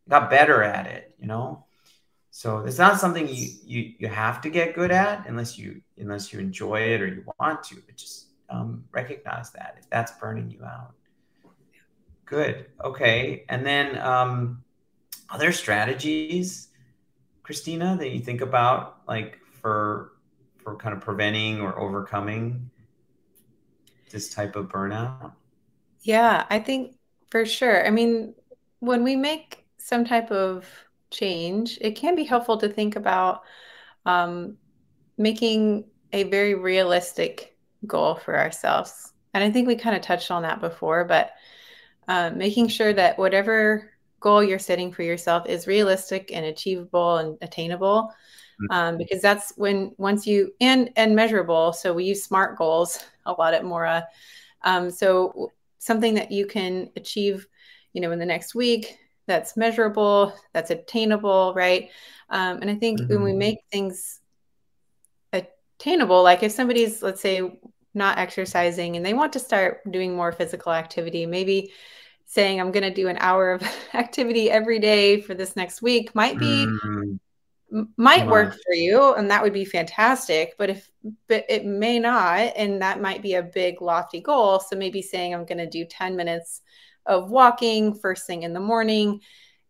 got 0.09 0.31
better 0.31 0.63
at 0.63 0.87
it, 0.87 1.15
you 1.19 1.27
know? 1.27 1.65
So 2.31 2.59
it's 2.59 2.79
not 2.79 3.01
something 3.01 3.27
you, 3.27 3.49
you, 3.65 3.95
you 3.99 4.09
have 4.09 4.43
to 4.43 4.51
get 4.51 4.75
good 4.75 4.91
at 4.91 5.27
unless 5.27 5.59
you, 5.59 5.81
unless 5.97 6.33
you 6.33 6.39
enjoy 6.39 6.81
it 6.81 7.01
or 7.01 7.07
you 7.07 7.25
want 7.41 7.63
to, 7.65 7.77
it 7.77 7.97
just, 7.97 8.26
um, 8.51 8.85
recognize 8.93 9.51
that 9.53 9.77
if 9.79 9.89
that's 9.91 10.13
burning 10.13 10.51
you 10.51 10.65
out. 10.65 10.93
Good. 12.25 12.67
Okay. 12.85 13.45
And 13.49 13.65
then 13.65 13.99
um, 13.99 14.63
other 15.31 15.53
strategies, 15.53 16.69
Christina, 17.43 17.97
that 17.99 18.11
you 18.11 18.21
think 18.21 18.41
about, 18.41 18.99
like 19.07 19.39
for 19.61 20.13
for 20.67 20.77
kind 20.77 20.93
of 20.97 21.01
preventing 21.01 21.61
or 21.61 21.79
overcoming 21.79 22.69
this 24.11 24.35
type 24.35 24.57
of 24.57 24.67
burnout? 24.67 25.33
Yeah, 26.03 26.45
I 26.51 26.59
think 26.59 26.97
for 27.31 27.47
sure. 27.47 27.87
I 27.87 27.91
mean, 27.91 28.35
when 28.81 29.05
we 29.05 29.17
make 29.17 29.65
some 29.79 30.05
type 30.05 30.31
of 30.31 30.67
change, 31.11 31.79
it 31.81 31.93
can 31.93 32.17
be 32.17 32.25
helpful 32.25 32.57
to 32.59 32.69
think 32.69 32.97
about 32.97 33.43
um, 34.05 34.57
making 35.17 35.85
a 36.13 36.25
very 36.25 36.55
realistic 36.55 37.56
goal 37.87 38.17
for 38.17 38.39
ourselves. 38.39 39.13
And 39.35 39.45
I 39.45 39.51
think 39.51 39.69
we 39.69 39.77
kind 39.77 39.97
of 39.97 40.03
touched 40.03 40.31
on 40.31 40.43
that 40.43 40.61
before, 40.61 41.05
but 41.05 41.33
um, 42.09 42.39
making 42.39 42.69
sure 42.69 42.93
that 42.93 43.19
whatever 43.19 43.91
goal 44.21 44.43
you're 44.43 44.59
setting 44.59 44.93
for 44.93 45.03
yourself 45.03 45.47
is 45.47 45.67
realistic 45.67 46.31
and 46.33 46.47
achievable 46.47 47.19
and 47.19 47.39
attainable. 47.43 48.13
mm-hmm. 48.61 48.73
um, 48.73 48.99
because 48.99 49.23
that's 49.23 49.53
when 49.57 49.93
once 49.99 50.27
you 50.27 50.53
and 50.61 50.91
and 50.97 51.15
measurable. 51.15 51.73
So 51.73 51.93
we 51.93 52.05
use 52.05 52.25
SMART 52.25 52.57
goals 52.57 53.03
a 53.25 53.33
lot 53.33 53.55
at 53.55 53.65
Mora. 53.65 54.07
Um, 54.63 54.91
so 54.91 55.53
something 55.79 56.15
that 56.15 56.33
you 56.33 56.47
can 56.47 56.91
achieve, 56.97 57.47
you 57.93 58.01
know, 58.01 58.11
in 58.13 58.19
the 58.19 58.27
next 58.27 58.55
week 58.55 58.99
that's 59.27 59.57
measurable, 59.57 60.33
that's 60.53 60.71
attainable, 60.71 61.53
right? 61.55 61.91
Um, 62.31 62.59
and 62.61 62.71
I 62.71 62.75
think 62.75 63.01
mm-hmm. 63.01 63.13
when 63.13 63.23
we 63.23 63.31
mm-hmm. 63.31 63.39
make 63.39 63.59
things 63.71 64.21
attainable, 65.33 66.23
like 66.23 66.43
if 66.43 66.53
somebody's, 66.53 67.03
let's 67.03 67.21
say, 67.21 67.41
not 67.97 68.19
exercising 68.19 68.97
and 68.97 69.05
they 69.05 69.15
want 69.15 69.33
to 69.33 69.39
start 69.39 69.81
doing 69.91 70.15
more 70.15 70.33
physical 70.33 70.73
activity, 70.73 71.27
maybe 71.27 71.73
saying 72.27 72.61
I'm 72.61 72.73
going 72.73 72.83
to 72.83 72.93
do 72.93 73.09
an 73.09 73.17
hour 73.21 73.53
of 73.53 73.63
activity 73.95 74.51
every 74.51 74.79
day 74.79 75.21
for 75.21 75.35
this 75.35 75.57
next 75.57 75.81
week 75.81 76.15
might 76.15 76.39
be 76.39 76.67
mm-hmm. 76.67 77.83
might 77.97 78.27
work 78.27 78.55
for 78.55 78.75
you 78.75 79.15
and 79.15 79.31
that 79.31 79.43
would 79.43 79.53
be 79.53 79.65
fantastic 79.65 80.55
but 80.59 80.71
if 80.71 80.91
but 81.29 81.45
it 81.49 81.65
may 81.65 81.99
not 81.99 82.53
and 82.57 82.83
that 82.83 83.01
might 83.01 83.23
be 83.23 83.35
a 83.35 83.43
big 83.43 83.81
lofty 83.81 84.21
goal. 84.21 84.61
So 84.61 84.77
maybe 84.77 85.03
saying 85.03 85.35
I'm 85.35 85.47
going 85.47 85.59
to 85.59 85.69
do 85.69 85.85
10 85.85 86.17
minutes 86.17 86.63
of 87.07 87.31
walking 87.31 87.95
first 87.95 88.27
thing 88.27 88.43
in 88.43 88.53
the 88.53 88.61
morning 88.61 89.21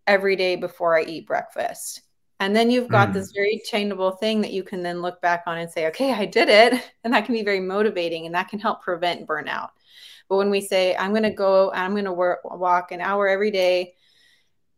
every 0.07 0.37
day 0.37 0.57
before 0.57 0.99
I 0.99 1.03
eat 1.03 1.27
breakfast 1.27 2.03
and 2.39 2.55
then 2.55 2.71
you've 2.71 2.89
got 2.89 3.11
mm. 3.11 3.13
this 3.15 3.33
very 3.33 3.63
changeable 3.65 4.13
thing 4.13 4.43
that 4.43 4.53
you 4.53 4.63
can 4.63 4.83
then 4.83 5.01
look 5.01 5.21
back 5.23 5.45
on 5.47 5.59
and 5.59 5.71
say, 5.71 5.87
okay, 5.89 6.13
I 6.13 6.27
did 6.27 6.49
it. 6.49 6.75
And 7.05 7.15
that 7.15 7.25
can 7.25 7.35
be 7.35 7.45
very 7.45 7.61
motivating 7.61 8.27
and 8.27 8.35
that 8.35 8.49
can 8.49 8.59
help 8.59 8.83
prevent 8.83 9.29
burnout. 9.29 9.69
But 10.29 10.39
when 10.39 10.51
we 10.51 10.61
say, 10.61 10.97
I'm 10.97 11.13
going 11.13 11.23
to 11.23 11.31
go, 11.31 11.71
I'm 11.73 11.93
going 11.93 12.05
to 12.05 12.13
work, 12.13 12.41
walk 12.45 12.91
an 12.91 13.01
hour 13.01 13.29
every 13.29 13.53
day, 13.53 13.95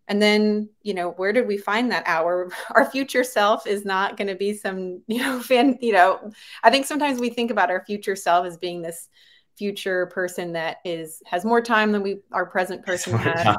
and 0.08 0.20
then, 0.20 0.70
you 0.82 0.92
know, 0.94 1.10
where 1.12 1.32
did 1.32 1.46
we 1.46 1.56
find 1.56 1.90
that 1.90 2.02
hour? 2.06 2.50
Our 2.70 2.90
future 2.90 3.24
self 3.24 3.66
is 3.66 3.84
not 3.84 4.16
going 4.16 4.28
to 4.28 4.34
be 4.34 4.52
some, 4.52 5.02
you 5.06 5.18
know, 5.22 5.40
fan, 5.40 5.78
you 5.80 5.92
know, 5.92 6.30
I 6.62 6.70
think 6.70 6.86
sometimes 6.86 7.18
we 7.18 7.30
think 7.30 7.50
about 7.50 7.70
our 7.70 7.84
future 7.84 8.16
self 8.16 8.46
as 8.46 8.56
being 8.56 8.82
this 8.82 9.08
future 9.56 10.06
person 10.06 10.52
that 10.52 10.76
is 10.84 11.20
has 11.26 11.44
more 11.44 11.60
time 11.60 11.90
than 11.90 12.00
we 12.02 12.20
our 12.32 12.46
present 12.46 12.84
person 12.86 13.18
has. 13.18 13.56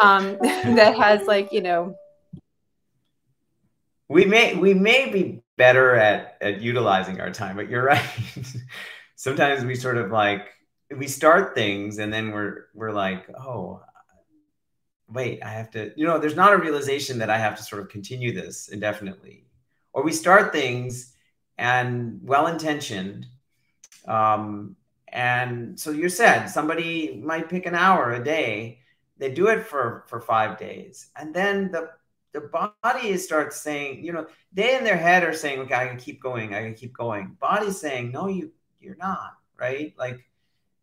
Um, 0.00 0.36
that 0.40 0.96
has 0.96 1.26
like, 1.26 1.52
you 1.52 1.60
know, 1.60 1.96
we 4.08 4.24
may 4.24 4.54
we 4.56 4.74
may 4.74 5.10
be 5.10 5.42
better 5.56 5.94
at 5.94 6.36
at 6.40 6.60
utilizing 6.60 7.20
our 7.20 7.30
time, 7.30 7.56
but 7.56 7.68
you're 7.68 7.84
right. 7.94 8.04
Sometimes 9.16 9.64
we 9.64 9.74
sort 9.74 9.96
of 9.96 10.10
like 10.10 10.48
we 10.96 11.08
start 11.08 11.54
things 11.54 11.98
and 11.98 12.12
then 12.12 12.30
we're 12.32 12.66
we're 12.74 12.92
like, 12.92 13.26
oh, 13.38 13.80
wait, 15.08 15.42
I 15.42 15.50
have 15.50 15.70
to, 15.72 15.92
you 15.96 16.06
know, 16.06 16.18
there's 16.18 16.36
not 16.36 16.52
a 16.52 16.58
realization 16.58 17.18
that 17.18 17.30
I 17.30 17.38
have 17.38 17.56
to 17.56 17.62
sort 17.62 17.82
of 17.82 17.88
continue 17.88 18.32
this 18.32 18.68
indefinitely. 18.68 19.44
Or 19.92 20.02
we 20.02 20.12
start 20.12 20.52
things 20.52 21.14
and 21.56 22.20
well 22.22 22.48
intentioned. 22.48 23.26
Um, 24.06 24.76
and 25.08 25.78
so 25.78 25.92
you 25.92 26.08
said 26.08 26.46
somebody 26.46 27.20
might 27.24 27.48
pick 27.48 27.66
an 27.66 27.74
hour 27.74 28.12
a 28.12 28.24
day, 28.24 28.80
they 29.16 29.30
do 29.30 29.46
it 29.46 29.64
for 29.64 30.04
for 30.08 30.20
five 30.20 30.58
days, 30.58 31.10
and 31.16 31.32
then 31.32 31.70
the 31.70 31.90
the 32.34 32.72
body 32.82 33.16
starts 33.16 33.60
saying, 33.60 34.04
you 34.04 34.12
know, 34.12 34.26
they 34.52 34.76
in 34.76 34.84
their 34.84 34.96
head 34.96 35.22
are 35.22 35.32
saying, 35.32 35.60
okay, 35.60 35.74
I 35.74 35.86
can 35.86 35.96
keep 35.96 36.20
going, 36.20 36.52
I 36.54 36.62
can 36.62 36.74
keep 36.74 36.92
going. 36.92 37.36
Body's 37.40 37.80
saying, 37.80 38.10
no, 38.10 38.26
you 38.26 38.50
you're 38.80 38.96
not, 38.96 39.34
right? 39.58 39.94
Like 39.96 40.28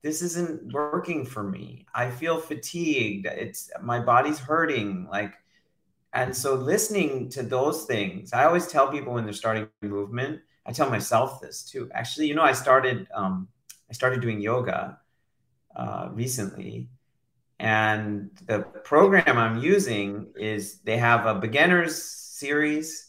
this 0.01 0.21
isn't 0.21 0.73
working 0.73 1.25
for 1.25 1.43
me. 1.43 1.85
I 1.93 2.09
feel 2.09 2.39
fatigued. 2.39 3.27
It's 3.27 3.69
my 3.83 3.99
body's 3.99 4.39
hurting. 4.39 5.07
Like, 5.11 5.33
and 6.13 6.35
so 6.35 6.55
listening 6.55 7.29
to 7.29 7.43
those 7.43 7.83
things, 7.83 8.33
I 8.33 8.45
always 8.45 8.67
tell 8.67 8.89
people 8.89 9.13
when 9.13 9.25
they're 9.25 9.33
starting 9.33 9.67
movement, 9.81 10.41
I 10.65 10.71
tell 10.71 10.89
myself 10.89 11.41
this 11.41 11.63
too. 11.63 11.91
Actually, 11.93 12.27
you 12.27 12.35
know, 12.35 12.43
I 12.43 12.53
started 12.53 13.07
um, 13.13 13.49
I 13.89 13.93
started 13.93 14.21
doing 14.21 14.39
yoga 14.39 14.99
uh, 15.75 16.09
recently 16.13 16.87
and 17.61 18.31
the 18.47 18.61
program 18.61 19.37
I'm 19.37 19.59
using 19.59 20.33
is 20.35 20.79
they 20.79 20.97
have 20.97 21.27
a 21.27 21.35
beginners 21.35 22.01
series 22.01 23.07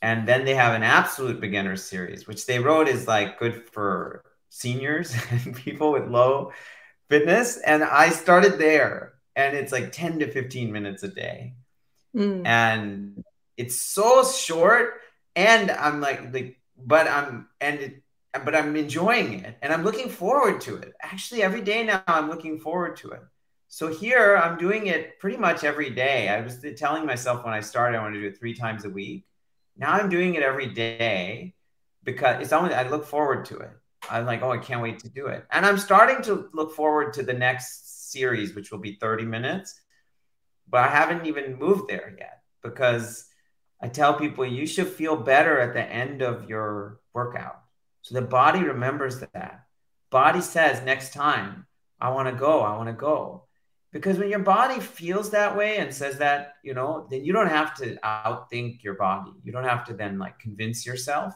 and 0.00 0.26
then 0.26 0.46
they 0.46 0.54
have 0.54 0.74
an 0.74 0.82
absolute 0.82 1.38
beginners 1.38 1.84
series, 1.84 2.26
which 2.26 2.46
they 2.46 2.60
wrote 2.60 2.88
is 2.88 3.06
like 3.06 3.38
good 3.38 3.68
for 3.68 4.24
seniors 4.48 5.14
and 5.30 5.54
people 5.54 5.92
with 5.92 6.08
low 6.08 6.52
fitness. 7.10 7.58
And 7.58 7.84
I 7.84 8.08
started 8.08 8.58
there 8.58 9.12
and 9.36 9.54
it's 9.54 9.70
like 9.70 9.92
10 9.92 10.20
to 10.20 10.30
15 10.30 10.72
minutes 10.72 11.02
a 11.02 11.08
day. 11.08 11.52
Mm. 12.16 12.46
And 12.46 13.22
it's 13.58 13.78
so 13.78 14.24
short. 14.24 14.94
And 15.36 15.70
I'm 15.70 16.00
like, 16.00 16.32
like, 16.32 16.58
but 16.82 17.06
I'm, 17.06 17.48
and 17.60 17.80
it, 17.80 18.02
but 18.32 18.54
I'm 18.54 18.76
enjoying 18.76 19.40
it 19.40 19.58
and 19.60 19.74
I'm 19.74 19.84
looking 19.84 20.08
forward 20.08 20.62
to 20.62 20.76
it. 20.76 20.94
Actually, 21.02 21.42
every 21.42 21.60
day 21.60 21.84
now 21.84 22.02
I'm 22.06 22.30
looking 22.30 22.60
forward 22.60 22.96
to 22.98 23.10
it. 23.10 23.20
So 23.68 23.88
here 23.88 24.36
I'm 24.36 24.56
doing 24.56 24.86
it 24.86 25.18
pretty 25.18 25.36
much 25.36 25.62
every 25.62 25.90
day. 25.90 26.30
I 26.30 26.40
was 26.40 26.64
telling 26.76 27.04
myself 27.04 27.44
when 27.44 27.52
I 27.52 27.60
started 27.60 27.98
I 27.98 28.02
want 28.02 28.14
to 28.14 28.20
do 28.20 28.26
it 28.26 28.38
three 28.38 28.54
times 28.54 28.86
a 28.86 28.90
week. 28.90 29.26
Now 29.76 29.92
I'm 29.92 30.08
doing 30.08 30.34
it 30.34 30.42
every 30.42 30.68
day 30.68 31.54
because 32.02 32.40
it's 32.40 32.52
only 32.52 32.74
I 32.74 32.88
look 32.88 33.04
forward 33.04 33.44
to 33.46 33.58
it. 33.58 33.70
I'm 34.10 34.24
like, 34.24 34.42
oh, 34.42 34.50
I 34.50 34.58
can't 34.58 34.80
wait 34.80 35.00
to 35.00 35.10
do 35.10 35.26
it. 35.26 35.44
And 35.52 35.66
I'm 35.66 35.76
starting 35.76 36.22
to 36.22 36.48
look 36.54 36.74
forward 36.74 37.12
to 37.14 37.22
the 37.22 37.34
next 37.34 38.10
series, 38.10 38.54
which 38.54 38.72
will 38.72 38.78
be 38.78 38.94
30 38.94 39.26
minutes. 39.26 39.78
But 40.66 40.84
I 40.84 40.88
haven't 40.88 41.26
even 41.26 41.58
moved 41.58 41.88
there 41.88 42.14
yet 42.18 42.42
because 42.62 43.26
I 43.82 43.88
tell 43.88 44.14
people 44.14 44.46
you 44.46 44.66
should 44.66 44.88
feel 44.88 45.14
better 45.14 45.60
at 45.60 45.74
the 45.74 45.82
end 45.82 46.22
of 46.22 46.48
your 46.48 47.00
workout. 47.12 47.60
So 48.00 48.14
the 48.14 48.22
body 48.22 48.60
remembers 48.60 49.20
that. 49.20 49.66
Body 50.08 50.40
says 50.40 50.82
next 50.82 51.12
time, 51.12 51.66
I 52.00 52.10
want 52.10 52.28
to 52.28 52.34
go, 52.34 52.60
I 52.60 52.76
want 52.76 52.88
to 52.88 52.94
go 52.94 53.47
because 53.92 54.18
when 54.18 54.28
your 54.28 54.40
body 54.40 54.80
feels 54.80 55.30
that 55.30 55.56
way 55.56 55.78
and 55.78 55.92
says 55.92 56.18
that 56.18 56.54
you 56.62 56.74
know 56.74 57.06
then 57.10 57.24
you 57.24 57.32
don't 57.32 57.48
have 57.48 57.74
to 57.76 57.96
outthink 58.04 58.82
your 58.82 58.94
body. 58.94 59.32
You 59.42 59.52
don't 59.52 59.64
have 59.64 59.84
to 59.86 59.94
then 59.94 60.18
like 60.18 60.38
convince 60.38 60.86
yourself. 60.86 61.34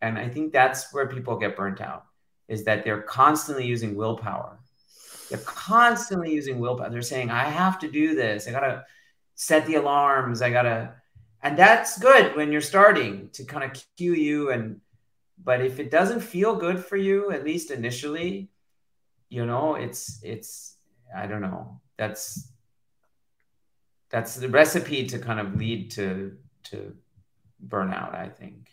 And 0.00 0.18
i 0.18 0.28
think 0.28 0.52
that's 0.52 0.92
where 0.92 1.08
people 1.08 1.36
get 1.36 1.56
burnt 1.56 1.80
out 1.80 2.04
is 2.48 2.64
that 2.64 2.84
they're 2.84 3.02
constantly 3.02 3.66
using 3.66 3.94
willpower. 3.94 4.58
They're 5.28 5.38
constantly 5.38 6.32
using 6.32 6.58
willpower. 6.58 6.90
They're 6.90 7.02
saying 7.02 7.30
i 7.30 7.44
have 7.44 7.78
to 7.80 7.90
do 7.90 8.14
this. 8.14 8.48
I 8.48 8.52
gotta 8.52 8.84
set 9.34 9.66
the 9.66 9.76
alarms. 9.76 10.42
I 10.42 10.50
gotta 10.50 10.94
and 11.42 11.56
that's 11.56 11.98
good 11.98 12.34
when 12.36 12.50
you're 12.50 12.60
starting 12.60 13.30
to 13.32 13.44
kind 13.44 13.64
of 13.64 13.82
cue 13.96 14.14
you 14.14 14.50
and 14.50 14.80
but 15.44 15.64
if 15.64 15.78
it 15.78 15.90
doesn't 15.90 16.20
feel 16.20 16.56
good 16.56 16.84
for 16.84 16.96
you 16.96 17.30
at 17.30 17.44
least 17.44 17.70
initially 17.70 18.50
you 19.28 19.46
know 19.46 19.76
it's 19.76 20.20
it's 20.24 20.77
I 21.16 21.26
don't 21.26 21.42
know. 21.42 21.80
That's 21.96 22.50
that's 24.10 24.36
the 24.36 24.48
recipe 24.48 25.06
to 25.06 25.18
kind 25.18 25.40
of 25.40 25.56
lead 25.56 25.90
to 25.92 26.36
to 26.64 26.94
burnout, 27.66 28.14
I 28.14 28.28
think. 28.28 28.70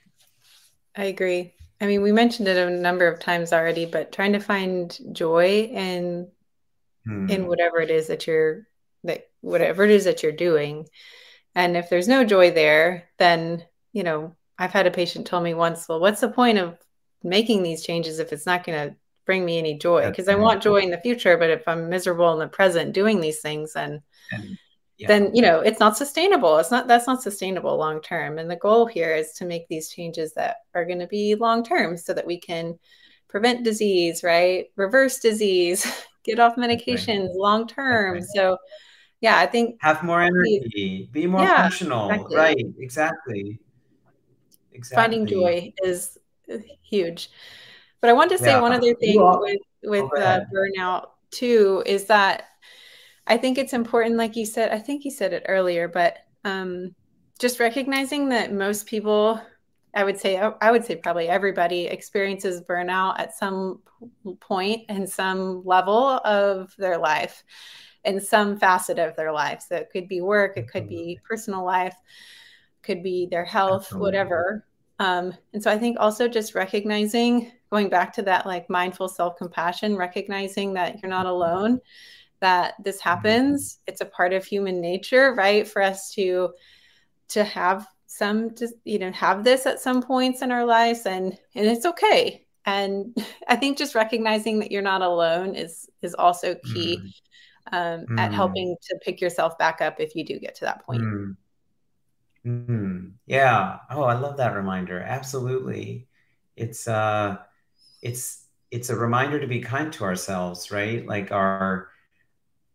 I 0.95 1.05
agree. 1.05 1.53
I 1.81 1.87
mean, 1.87 2.01
we 2.01 2.11
mentioned 2.11 2.47
it 2.47 2.57
a 2.57 2.69
number 2.69 3.07
of 3.07 3.19
times 3.19 3.51
already, 3.51 3.85
but 3.85 4.11
trying 4.11 4.33
to 4.33 4.39
find 4.39 4.97
joy 5.11 5.69
in 5.71 6.29
hmm. 7.05 7.29
in 7.29 7.47
whatever 7.47 7.79
it 7.79 7.89
is 7.89 8.07
that 8.07 8.27
you're 8.27 8.67
that 9.03 9.29
whatever 9.41 9.83
it 9.83 9.91
is 9.91 10.05
that 10.05 10.23
you're 10.23 10.31
doing. 10.31 10.87
And 11.53 11.77
if 11.77 11.89
there's 11.89 12.07
no 12.07 12.25
joy 12.25 12.51
there, 12.51 13.09
then, 13.17 13.65
you 13.93 14.03
know, 14.03 14.35
I've 14.57 14.73
had 14.73 14.87
a 14.87 14.91
patient 14.91 15.27
tell 15.27 15.41
me 15.41 15.53
once, 15.53 15.87
well, 15.87 15.99
what's 15.99 16.21
the 16.21 16.29
point 16.29 16.57
of 16.57 16.77
making 17.23 17.63
these 17.63 17.85
changes 17.85 18.19
if 18.19 18.33
it's 18.33 18.45
not 18.45 18.65
going 18.65 18.89
to 18.89 18.95
bring 19.25 19.45
me 19.45 19.57
any 19.57 19.77
joy 19.77 20.09
because 20.09 20.27
I 20.27 20.35
want 20.35 20.61
joy 20.61 20.77
in 20.77 20.91
the 20.91 20.99
future. 20.99 21.37
But 21.37 21.49
if 21.49 21.67
I'm 21.67 21.89
miserable 21.89 22.31
in 22.33 22.39
the 22.39 22.47
present 22.47 22.93
doing 22.93 23.21
these 23.21 23.41
things, 23.41 23.73
then 23.73 24.01
and, 24.31 24.57
yeah. 24.97 25.07
then 25.07 25.35
you 25.35 25.41
know 25.41 25.59
it's 25.59 25.79
not 25.79 25.97
sustainable. 25.97 26.57
It's 26.57 26.71
not 26.71 26.87
that's 26.87 27.07
not 27.07 27.23
sustainable 27.23 27.77
long 27.77 28.01
term. 28.01 28.37
And 28.37 28.49
the 28.49 28.55
goal 28.55 28.85
here 28.85 29.15
is 29.15 29.33
to 29.33 29.45
make 29.45 29.67
these 29.67 29.89
changes 29.89 30.33
that 30.33 30.57
are 30.73 30.85
going 30.85 30.99
to 30.99 31.07
be 31.07 31.35
long 31.35 31.63
term, 31.63 31.97
so 31.97 32.13
that 32.13 32.27
we 32.27 32.39
can 32.39 32.77
prevent 33.27 33.63
disease, 33.63 34.23
right? 34.23 34.65
Reverse 34.75 35.19
disease, 35.19 35.85
get 36.23 36.39
off 36.39 36.55
medications 36.55 37.27
right. 37.27 37.35
long 37.35 37.67
term. 37.67 38.15
Right. 38.15 38.23
So 38.35 38.57
yeah, 39.21 39.39
I 39.39 39.45
think 39.45 39.77
have 39.81 40.03
more 40.03 40.21
energy, 40.21 41.09
be 41.11 41.27
more 41.27 41.41
yeah, 41.41 41.63
functional. 41.63 42.09
Exactly. 42.09 42.35
Right, 42.35 42.65
exactly. 42.79 43.59
Exactly. 44.73 45.01
Finding 45.03 45.25
joy 45.25 45.73
is 45.83 46.17
uh, 46.53 46.57
huge. 46.83 47.29
But 48.05 48.11
I 48.11 48.13
want 48.13 48.29
to 48.33 48.37
say 48.37 48.51
yeah. 48.51 48.61
one 48.61 48.71
other 48.71 48.93
thing 48.93 49.15
with 49.19 49.61
with 49.81 50.05
uh, 50.15 50.41
burnout 50.53 51.07
too 51.31 51.81
is 51.87 52.05
that 52.05 52.43
I 53.25 53.35
think 53.35 53.57
it's 53.57 53.73
important, 53.73 54.15
like 54.15 54.35
you 54.35 54.45
said. 54.45 54.71
I 54.71 54.77
think 54.77 55.05
you 55.05 55.09
said 55.09 55.33
it 55.33 55.43
earlier, 55.47 55.87
but 55.87 56.19
um, 56.43 56.93
just 57.39 57.59
recognizing 57.59 58.29
that 58.29 58.53
most 58.53 58.85
people, 58.85 59.41
I 59.95 60.03
would 60.03 60.19
say, 60.19 60.37
I 60.37 60.69
would 60.69 60.85
say 60.85 60.97
probably 60.97 61.27
everybody 61.27 61.87
experiences 61.87 62.61
burnout 62.61 63.19
at 63.19 63.35
some 63.35 63.81
point 64.39 64.83
and 64.87 65.09
some 65.09 65.65
level 65.65 66.19
of 66.23 66.75
their 66.77 66.99
life, 66.99 67.43
in 68.03 68.21
some 68.21 68.59
facet 68.59 68.99
of 68.99 69.15
their 69.15 69.31
life. 69.31 69.65
So 69.67 69.77
it 69.77 69.89
could 69.91 70.07
be 70.07 70.21
work, 70.21 70.57
it 70.57 70.67
could 70.67 70.87
be 70.87 71.19
personal 71.27 71.65
life 71.65 71.95
could 72.83 73.01
be 73.01 73.25
their 73.31 73.45
health, 73.45 73.85
Absolutely. 73.85 74.05
whatever. 74.05 74.65
Um, 74.99 75.33
and 75.53 75.61
so 75.61 75.71
I 75.71 75.79
think 75.79 75.97
also 75.99 76.27
just 76.27 76.53
recognizing, 76.53 77.51
going 77.75 77.89
back 77.89 78.13
to 78.13 78.21
that 78.21 78.45
like 78.45 78.69
mindful 78.69 79.09
self 79.09 79.35
compassion, 79.37 79.97
recognizing 79.97 80.73
that 80.73 81.01
you're 81.01 81.09
not 81.09 81.25
alone, 81.25 81.81
that 82.39 82.75
this 82.81 82.99
mm-hmm. 82.99 83.09
happens. 83.09 83.79
It's 83.85 84.01
a 84.01 84.05
part 84.05 84.31
of 84.31 84.45
human 84.45 84.79
nature, 84.79 85.33
right? 85.33 85.67
For 85.67 85.81
us 85.81 86.11
to 86.13 86.53
to 87.29 87.43
have 87.43 87.85
some 88.07 88.55
just 88.55 88.75
you 88.85 88.97
know 88.99 89.11
have 89.11 89.43
this 89.43 89.65
at 89.65 89.81
some 89.81 90.01
points 90.01 90.41
in 90.41 90.51
our 90.51 90.63
lives 90.63 91.05
and 91.05 91.37
and 91.55 91.67
it's 91.67 91.85
okay 91.85 92.45
and 92.65 93.17
i 93.49 93.55
think 93.57 93.77
just 93.77 93.95
recognizing 93.95 94.59
that 94.59 94.71
you're 94.71 94.81
not 94.81 95.01
alone 95.01 95.55
is 95.55 95.89
is 96.01 96.13
also 96.13 96.55
key 96.71 96.97
mm. 96.97 97.11
Um, 97.73 98.05
mm. 98.05 98.19
at 98.19 98.31
helping 98.31 98.77
to 98.79 98.99
pick 99.03 99.19
yourself 99.19 99.57
back 99.57 99.81
up 99.81 99.99
if 99.99 100.15
you 100.15 100.23
do 100.23 100.39
get 100.39 100.53
to 100.55 100.65
that 100.65 100.85
point 100.85 101.01
mm. 101.01 101.35
Mm. 102.45 103.13
Yeah. 103.25 103.79
Oh, 103.89 104.03
I 104.03 104.13
love 104.13 104.37
that 104.37 104.55
reminder. 104.55 104.99
Absolutely. 104.99 106.07
It's 106.55 106.87
uh 106.87 107.37
it's 108.05 108.45
it's 108.69 108.89
a 108.89 108.95
reminder 108.95 109.39
to 109.39 109.47
be 109.47 109.59
kind 109.59 109.91
to 109.93 110.03
ourselves, 110.03 110.71
right? 110.71 111.05
Like 111.05 111.31
our 111.31 111.89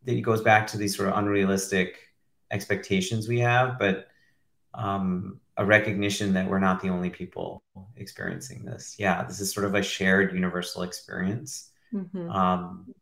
that 0.04 0.16
it 0.16 0.22
goes 0.22 0.42
back 0.42 0.66
to 0.68 0.76
these 0.76 0.96
sort 0.96 1.08
of 1.08 1.16
unrealistic 1.18 1.98
expectations 2.50 3.28
we 3.28 3.38
have, 3.38 3.78
but 3.78 4.08
um, 4.74 5.40
a 5.56 5.64
recognition 5.64 6.32
that 6.34 6.48
we're 6.48 6.58
not 6.58 6.80
the 6.80 6.88
only 6.88 7.10
people 7.10 7.62
experiencing 7.96 8.64
this. 8.64 8.96
Yeah, 8.98 9.22
this 9.24 9.40
is 9.40 9.52
sort 9.52 9.66
of 9.66 9.74
a 9.74 9.82
shared 9.82 10.32
universal 10.32 10.82
experience. 10.82 11.70
Mm-hmm. 11.94 12.30
Um, 12.30 12.92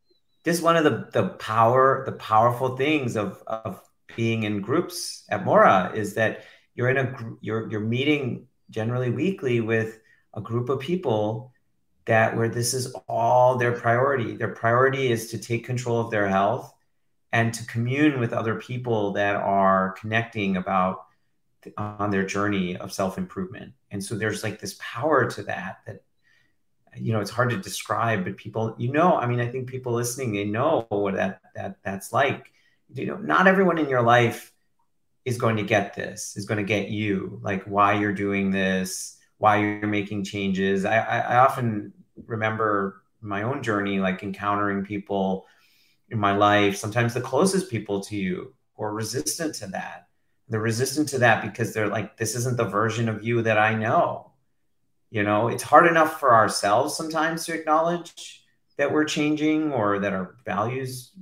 this 0.44 0.58
is 0.58 0.62
one 0.62 0.76
of 0.76 0.84
the 0.84 1.08
the 1.12 1.30
power 1.30 2.02
the 2.04 2.12
powerful 2.12 2.76
things 2.76 3.16
of 3.16 3.42
of 3.46 3.80
being 4.16 4.42
in 4.42 4.60
groups 4.60 5.24
at 5.30 5.46
Mora 5.46 5.92
is 5.94 6.14
that 6.14 6.44
you're 6.74 6.90
in 6.90 6.98
a 6.98 7.14
you're 7.40 7.70
you're 7.70 7.88
meeting 7.96 8.48
generally 8.68 9.10
weekly 9.10 9.60
with 9.60 10.00
a 10.34 10.42
group 10.42 10.68
of 10.68 10.80
people 10.80 11.52
that 12.08 12.36
where 12.36 12.48
this 12.48 12.74
is 12.74 12.94
all 13.08 13.56
their 13.56 13.72
priority. 13.72 14.36
Their 14.36 14.54
priority 14.54 15.10
is 15.10 15.30
to 15.30 15.38
take 15.38 15.64
control 15.64 16.00
of 16.00 16.10
their 16.10 16.28
health 16.28 16.74
and 17.32 17.54
to 17.54 17.66
commune 17.66 18.18
with 18.18 18.32
other 18.32 18.56
people 18.56 19.12
that 19.12 19.36
are 19.36 19.92
connecting 19.92 20.56
about 20.56 21.04
on 21.76 22.10
their 22.10 22.24
journey 22.24 22.76
of 22.76 22.92
self-improvement. 22.92 23.72
And 23.90 24.02
so 24.02 24.16
there's 24.16 24.42
like 24.42 24.58
this 24.58 24.76
power 24.80 25.30
to 25.30 25.42
that 25.44 25.78
that 25.86 26.02
you 26.96 27.12
know 27.12 27.20
it's 27.20 27.30
hard 27.30 27.50
to 27.50 27.56
describe 27.56 28.24
but 28.24 28.36
people 28.38 28.74
you 28.78 28.90
know 28.90 29.14
i 29.14 29.26
mean 29.26 29.40
i 29.40 29.46
think 29.46 29.68
people 29.68 29.92
listening 29.92 30.32
they 30.32 30.44
know 30.44 30.84
what 30.88 31.14
that 31.14 31.40
that 31.54 31.76
that's 31.84 32.14
like 32.14 32.50
you 32.94 33.04
know 33.06 33.16
not 33.18 33.46
everyone 33.46 33.78
in 33.78 33.88
your 33.90 34.00
life 34.02 34.52
is 35.28 35.38
going 35.38 35.56
to 35.56 35.62
get 35.62 35.94
this, 35.94 36.36
is 36.36 36.46
going 36.46 36.58
to 36.58 36.64
get 36.64 36.88
you, 36.88 37.38
like 37.42 37.64
why 37.64 37.92
you're 37.94 38.12
doing 38.12 38.50
this, 38.50 39.18
why 39.36 39.58
you're 39.58 39.86
making 39.86 40.24
changes. 40.24 40.84
I, 40.84 40.98
I, 40.98 41.18
I 41.18 41.36
often 41.38 41.92
remember 42.26 43.02
my 43.20 43.42
own 43.42 43.62
journey, 43.62 43.98
like 43.98 44.22
encountering 44.22 44.84
people 44.84 45.46
in 46.10 46.18
my 46.18 46.36
life, 46.36 46.76
sometimes 46.76 47.14
the 47.14 47.20
closest 47.20 47.70
people 47.70 48.00
to 48.00 48.16
you 48.16 48.54
who 48.74 48.84
are 48.84 48.94
resistant 48.94 49.54
to 49.56 49.66
that. 49.68 50.08
They're 50.48 50.60
resistant 50.60 51.08
to 51.10 51.18
that 51.18 51.42
because 51.42 51.74
they're 51.74 51.88
like, 51.88 52.16
this 52.16 52.34
isn't 52.34 52.56
the 52.56 52.64
version 52.64 53.08
of 53.08 53.22
you 53.22 53.42
that 53.42 53.58
I 53.58 53.74
know. 53.74 54.32
You 55.10 55.22
know, 55.22 55.48
it's 55.48 55.62
hard 55.62 55.86
enough 55.86 56.20
for 56.20 56.34
ourselves 56.34 56.96
sometimes 56.96 57.44
to 57.46 57.54
acknowledge 57.54 58.44
that 58.76 58.92
we're 58.92 59.04
changing 59.04 59.72
or 59.72 59.98
that 59.98 60.12
our 60.12 60.36
values 60.44 61.12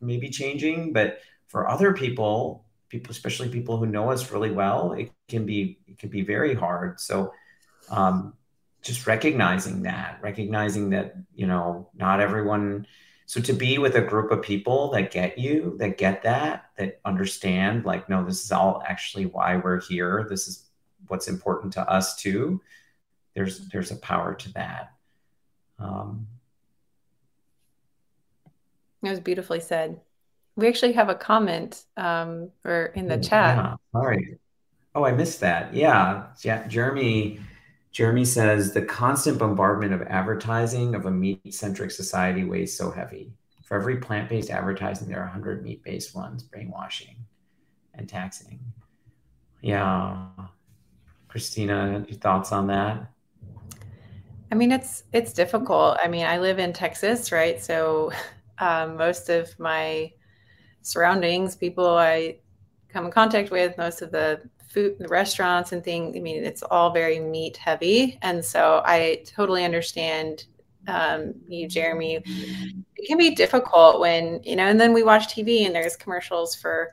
may 0.00 0.16
be 0.18 0.28
changing. 0.28 0.92
But 0.92 1.20
for 1.46 1.68
other 1.68 1.92
people, 1.92 2.64
people, 2.88 3.10
especially 3.10 3.48
people 3.48 3.76
who 3.76 3.86
know 3.86 4.10
us 4.10 4.30
really 4.30 4.50
well, 4.50 4.92
it 4.92 5.10
can 5.28 5.46
be 5.46 5.78
it 5.86 5.98
can 5.98 6.10
be 6.10 6.22
very 6.22 6.54
hard. 6.54 7.00
So 7.00 7.32
um, 7.90 8.34
just 8.82 9.06
recognizing 9.06 9.82
that, 9.82 10.18
recognizing 10.22 10.90
that 10.90 11.16
you 11.34 11.46
know 11.46 11.88
not 11.94 12.20
everyone. 12.20 12.86
So 13.26 13.40
to 13.42 13.52
be 13.52 13.76
with 13.76 13.94
a 13.94 14.00
group 14.00 14.30
of 14.30 14.40
people 14.40 14.90
that 14.92 15.10
get 15.10 15.36
you, 15.36 15.76
that 15.80 15.98
get 15.98 16.22
that, 16.22 16.70
that 16.78 16.98
understand, 17.04 17.84
like, 17.84 18.08
no, 18.08 18.24
this 18.24 18.42
is 18.42 18.50
all 18.52 18.82
actually 18.88 19.26
why 19.26 19.56
we're 19.56 19.82
here. 19.82 20.26
This 20.30 20.48
is 20.48 20.64
what's 21.08 21.28
important 21.28 21.74
to 21.74 21.82
us 21.82 22.16
too. 22.16 22.62
There's 23.34 23.68
there's 23.68 23.90
a 23.90 23.96
power 23.96 24.34
to 24.34 24.52
that. 24.54 24.92
Um, 25.78 26.26
it 29.02 29.10
was 29.10 29.20
beautifully 29.20 29.60
said. 29.60 30.00
We 30.56 30.66
actually 30.66 30.92
have 30.92 31.08
a 31.08 31.14
comment 31.14 31.84
um, 31.96 32.50
or 32.64 32.86
in 32.94 33.06
the 33.06 33.18
chat. 33.18 33.56
Yeah, 33.56 33.76
sorry. 33.92 34.38
Oh, 34.94 35.04
I 35.04 35.12
missed 35.12 35.38
that. 35.40 35.72
Yeah. 35.72 36.26
yeah. 36.42 36.66
Jeremy 36.66 37.38
Jeremy 37.90 38.24
says 38.24 38.72
the 38.72 38.82
constant 38.82 39.38
bombardment 39.38 39.92
of 39.92 40.02
advertising 40.02 40.94
of 40.94 41.06
a 41.06 41.10
meat-centric 41.10 41.90
society 41.90 42.44
weighs 42.44 42.76
so 42.76 42.90
heavy. 42.90 43.32
For 43.64 43.76
every 43.76 43.96
plant-based 43.96 44.50
advertising, 44.50 45.08
there 45.08 45.18
are 45.18 45.24
100 45.24 45.62
meat-based 45.62 46.14
ones, 46.14 46.42
brainwashing 46.42 47.16
and 47.94 48.08
taxing. 48.08 48.60
Yeah. 49.60 50.26
Christina, 51.28 52.04
your 52.08 52.18
thoughts 52.18 52.52
on 52.52 52.66
that? 52.68 53.10
I 54.50 54.54
mean, 54.54 54.72
it's 54.72 55.04
it's 55.12 55.32
difficult. 55.32 55.98
I 56.02 56.08
mean, 56.08 56.24
I 56.24 56.38
live 56.38 56.58
in 56.58 56.72
Texas, 56.72 57.32
right? 57.32 57.62
So 57.62 58.12
um, 58.58 58.96
most 58.96 59.28
of 59.28 59.58
my 59.58 60.12
surroundings, 60.82 61.54
people 61.54 61.86
I 61.86 62.38
come 62.88 63.04
in 63.06 63.10
contact 63.10 63.50
with, 63.50 63.76
most 63.76 64.00
of 64.00 64.10
the 64.10 64.40
food, 64.68 64.96
the 64.98 65.08
restaurants 65.08 65.72
and 65.72 65.82
things. 65.82 66.16
I 66.16 66.20
mean, 66.20 66.44
it's 66.44 66.62
all 66.62 66.90
very 66.90 67.18
meat 67.18 67.56
heavy, 67.56 68.18
and 68.22 68.44
so 68.44 68.82
I 68.84 69.24
totally 69.26 69.64
understand 69.64 70.44
um, 70.86 71.34
you, 71.48 71.68
Jeremy. 71.68 72.22
It 72.24 73.06
can 73.06 73.18
be 73.18 73.34
difficult 73.34 74.00
when 74.00 74.40
you 74.44 74.56
know, 74.56 74.66
and 74.66 74.80
then 74.80 74.92
we 74.92 75.02
watch 75.02 75.28
TV 75.28 75.66
and 75.66 75.74
there's 75.74 75.96
commercials 75.96 76.54
for 76.54 76.92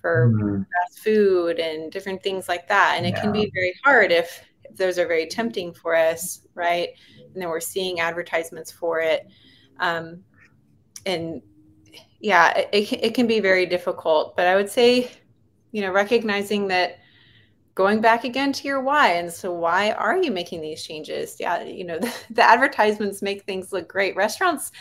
for 0.00 0.32
mm-hmm. 0.32 0.62
fast 0.62 1.00
food 1.00 1.58
and 1.58 1.92
different 1.92 2.22
things 2.22 2.48
like 2.48 2.68
that, 2.68 2.94
and 2.96 3.06
it 3.06 3.10
yeah. 3.10 3.20
can 3.20 3.32
be 3.32 3.50
very 3.54 3.74
hard 3.84 4.12
if, 4.12 4.42
if 4.64 4.76
those 4.76 4.98
are 4.98 5.06
very 5.06 5.26
tempting 5.26 5.72
for 5.74 5.94
us, 5.94 6.46
right? 6.54 6.90
And 7.16 7.42
then 7.42 7.48
we're 7.48 7.60
seeing 7.60 8.00
advertisements 8.00 8.72
for 8.72 9.00
it. 9.00 9.28
Um, 9.78 10.22
and 11.06 11.42
yeah, 12.20 12.56
it, 12.72 12.92
it 12.92 13.14
can 13.14 13.26
be 13.26 13.40
very 13.40 13.66
difficult. 13.66 14.36
But 14.36 14.46
I 14.46 14.56
would 14.56 14.68
say, 14.68 15.10
you 15.72 15.82
know, 15.82 15.92
recognizing 15.92 16.68
that 16.68 16.99
going 17.74 18.00
back 18.00 18.24
again 18.24 18.52
to 18.52 18.66
your 18.66 18.80
why. 18.80 19.12
And 19.12 19.32
so, 19.32 19.52
why 19.52 19.92
are 19.92 20.20
you 20.20 20.30
making 20.30 20.60
these 20.60 20.82
changes? 20.82 21.36
Yeah, 21.38 21.62
you 21.62 21.84
know, 21.84 21.98
the, 21.98 22.14
the 22.30 22.42
advertisements 22.42 23.22
make 23.22 23.44
things 23.44 23.72
look 23.72 23.88
great. 23.88 24.16
Restaurants 24.16 24.72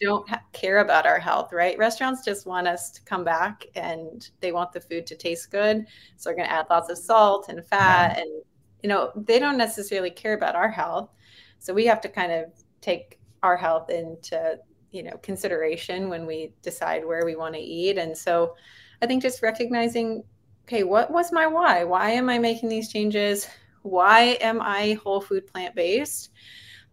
don't 0.00 0.28
care 0.52 0.78
about 0.78 1.06
our 1.06 1.18
health, 1.18 1.52
right? 1.52 1.78
Restaurants 1.78 2.24
just 2.24 2.46
want 2.46 2.68
us 2.68 2.90
to 2.90 3.02
come 3.02 3.24
back 3.24 3.66
and 3.74 4.28
they 4.40 4.52
want 4.52 4.72
the 4.72 4.80
food 4.80 5.06
to 5.06 5.16
taste 5.16 5.50
good. 5.50 5.86
So, 6.16 6.28
they're 6.28 6.36
going 6.36 6.48
to 6.48 6.54
add 6.54 6.66
lots 6.70 6.90
of 6.90 6.98
salt 6.98 7.48
and 7.48 7.64
fat. 7.64 8.18
And, 8.18 8.42
you 8.82 8.88
know, 8.88 9.12
they 9.16 9.38
don't 9.38 9.58
necessarily 9.58 10.10
care 10.10 10.34
about 10.34 10.54
our 10.54 10.70
health. 10.70 11.10
So, 11.58 11.72
we 11.72 11.86
have 11.86 12.00
to 12.02 12.08
kind 12.08 12.32
of 12.32 12.46
take 12.80 13.18
our 13.42 13.56
health 13.56 13.90
into 13.90 14.58
you 14.90 15.02
know 15.02 15.16
consideration 15.22 16.08
when 16.08 16.24
we 16.24 16.52
decide 16.62 17.04
where 17.04 17.24
we 17.24 17.34
want 17.34 17.52
to 17.54 17.60
eat 17.60 17.98
and 17.98 18.16
so 18.16 18.54
i 19.02 19.06
think 19.06 19.20
just 19.20 19.42
recognizing 19.42 20.22
okay 20.66 20.82
what 20.82 21.10
was 21.10 21.32
my 21.32 21.46
why? 21.46 21.84
Why 21.84 22.10
am 22.10 22.28
i 22.28 22.38
making 22.38 22.68
these 22.68 22.90
changes? 22.90 23.48
Why 23.82 24.38
am 24.40 24.60
i 24.60 24.98
whole 25.02 25.20
food 25.20 25.46
plant 25.46 25.74
based 25.74 26.30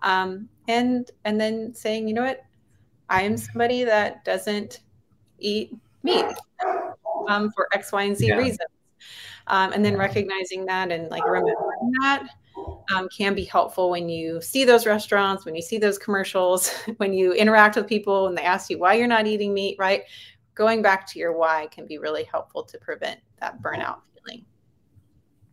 um, 0.04 0.50
and 0.68 1.10
and 1.26 1.40
then 1.40 1.74
saying 1.74 2.08
you 2.08 2.14
know 2.14 2.24
what? 2.24 2.42
I 3.10 3.24
am 3.24 3.38
somebody 3.38 3.84
that 3.84 4.24
doesn't 4.24 4.82
eat 5.40 5.76
meat 6.04 6.26
um, 7.28 7.52
for 7.52 7.68
x 7.74 7.92
y 7.92 8.04
and 8.04 8.18
z 8.18 8.28
yeah. 8.28 8.38
reasons. 8.38 8.60
Um, 9.48 9.74
and 9.74 9.84
then 9.84 9.98
recognizing 9.98 10.66
that 10.68 10.92
and 10.92 11.10
like 11.10 11.26
remembering 11.26 11.92
that 12.02 12.28
um, 12.94 13.10
can 13.10 13.34
be 13.34 13.44
helpful 13.44 13.90
when 13.90 14.10
you 14.10 14.42
see 14.42 14.66
those 14.66 14.86
restaurants, 14.86 15.46
when 15.46 15.56
you 15.56 15.62
see 15.62 15.78
those 15.78 15.98
commercials, 15.98 16.70
when 16.98 17.14
you 17.14 17.34
interact 17.34 17.76
with 17.76 17.88
people 17.88 18.28
and 18.28 18.38
they 18.38 18.44
ask 18.44 18.70
you 18.70 18.78
why 18.78 18.94
you're 18.94 19.08
not 19.08 19.28
eating 19.28 19.54
meat, 19.54 19.76
right? 19.80 20.04
Going 20.56 20.82
back 20.82 21.08
to 21.08 21.20
your 21.20 21.34
why 21.34 21.68
can 21.72 21.86
be 21.86 21.98
really 21.98 22.24
helpful 22.24 22.64
to 22.64 22.78
prevent 22.78 23.20
that 23.40 23.62
burnout 23.62 24.00
feeling. 24.14 24.46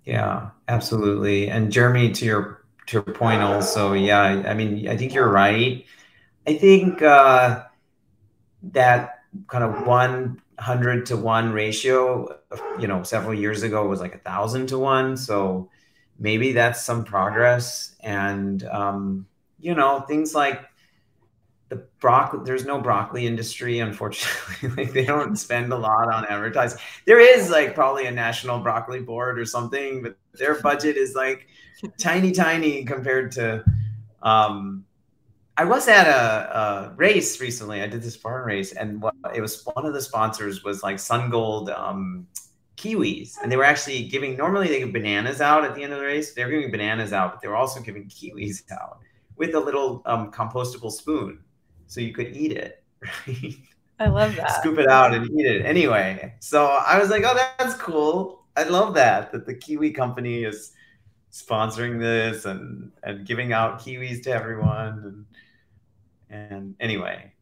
Yeah, 0.04 0.50
absolutely. 0.68 1.48
And 1.48 1.70
Jeremy, 1.70 2.12
to 2.12 2.24
your 2.24 2.64
to 2.86 2.94
your 2.94 3.02
point 3.02 3.42
also, 3.42 3.92
yeah, 3.92 4.22
I 4.22 4.54
mean, 4.54 4.88
I 4.88 4.96
think 4.96 5.12
you're 5.14 5.28
right. 5.30 5.84
I 6.46 6.54
think 6.54 7.02
uh, 7.02 7.64
that 8.62 9.24
kind 9.46 9.62
of 9.62 9.86
100 9.86 11.06
to 11.06 11.16
1 11.16 11.52
ratio, 11.52 12.38
you 12.80 12.86
know, 12.88 13.02
several 13.02 13.34
years 13.34 13.62
ago 13.62 13.86
was 13.86 14.00
like 14.00 14.14
a 14.14 14.18
thousand 14.18 14.68
to 14.68 14.78
one. 14.78 15.18
So 15.18 15.68
maybe 16.18 16.52
that's 16.52 16.84
some 16.84 17.04
progress 17.04 17.94
and 18.00 18.64
um, 18.64 19.26
you 19.60 19.74
know 19.74 20.00
things 20.00 20.34
like 20.34 20.62
the 21.68 21.76
broccoli 22.00 22.40
there's 22.44 22.64
no 22.64 22.80
broccoli 22.80 23.26
industry 23.26 23.80
unfortunately. 23.80 24.68
Like 24.76 24.92
they 24.92 25.04
don't 25.04 25.36
spend 25.36 25.72
a 25.72 25.76
lot 25.76 26.12
on 26.12 26.24
advertising 26.26 26.78
there 27.04 27.20
is 27.20 27.50
like 27.50 27.74
probably 27.74 28.06
a 28.06 28.10
national 28.10 28.60
broccoli 28.60 29.00
board 29.00 29.38
or 29.38 29.44
something 29.44 30.02
but 30.02 30.16
their 30.34 30.60
budget 30.60 30.96
is 30.96 31.14
like 31.14 31.46
tiny 31.98 32.32
tiny 32.32 32.84
compared 32.84 33.32
to 33.32 33.64
um 34.22 34.84
i 35.56 35.64
was 35.64 35.88
at 35.88 36.06
a, 36.06 36.58
a 36.58 36.94
race 36.96 37.40
recently 37.40 37.82
i 37.82 37.86
did 37.86 38.02
this 38.02 38.16
farm 38.16 38.46
race 38.46 38.72
and 38.72 39.00
what, 39.00 39.14
it 39.34 39.40
was 39.40 39.62
one 39.74 39.86
of 39.86 39.92
the 39.92 40.02
sponsors 40.02 40.64
was 40.64 40.82
like 40.82 40.98
sun 40.98 41.30
gold 41.30 41.70
um 41.70 42.26
kiwis 42.76 43.34
and 43.42 43.50
they 43.50 43.56
were 43.56 43.64
actually 43.64 44.04
giving 44.04 44.36
normally 44.36 44.68
they 44.68 44.78
give 44.78 44.92
bananas 44.92 45.40
out 45.40 45.64
at 45.64 45.74
the 45.74 45.82
end 45.82 45.92
of 45.92 45.98
the 45.98 46.04
race 46.04 46.32
they 46.34 46.44
were 46.44 46.50
giving 46.50 46.70
bananas 46.70 47.12
out 47.12 47.32
but 47.32 47.40
they 47.40 47.48
were 47.48 47.56
also 47.56 47.80
giving 47.80 48.08
kiwis 48.08 48.62
out 48.72 48.98
with 49.36 49.54
a 49.54 49.60
little 49.60 50.02
um, 50.06 50.30
compostable 50.32 50.90
spoon 50.90 51.40
so 51.88 52.00
you 52.00 52.12
could 52.12 52.36
eat 52.36 52.52
it, 52.52 52.84
right? 53.26 53.56
I 54.00 54.06
love 54.06 54.36
that. 54.36 54.60
Scoop 54.60 54.78
it 54.78 54.88
out 54.88 55.12
and 55.12 55.28
eat 55.32 55.46
it 55.46 55.66
anyway. 55.66 56.34
So 56.38 56.66
I 56.66 56.98
was 57.00 57.10
like, 57.10 57.24
oh, 57.26 57.34
that's 57.58 57.74
cool. 57.74 58.44
I 58.56 58.62
love 58.62 58.94
that 58.94 59.32
that 59.32 59.44
the 59.44 59.54
Kiwi 59.54 59.90
company 59.90 60.44
is 60.44 60.72
sponsoring 61.32 61.98
this 61.98 62.44
and 62.44 62.90
and 63.02 63.26
giving 63.26 63.52
out 63.52 63.80
kiwis 63.80 64.22
to 64.22 64.30
everyone 64.30 65.26
and 66.30 66.48
and 66.50 66.74
anyway. 66.80 67.32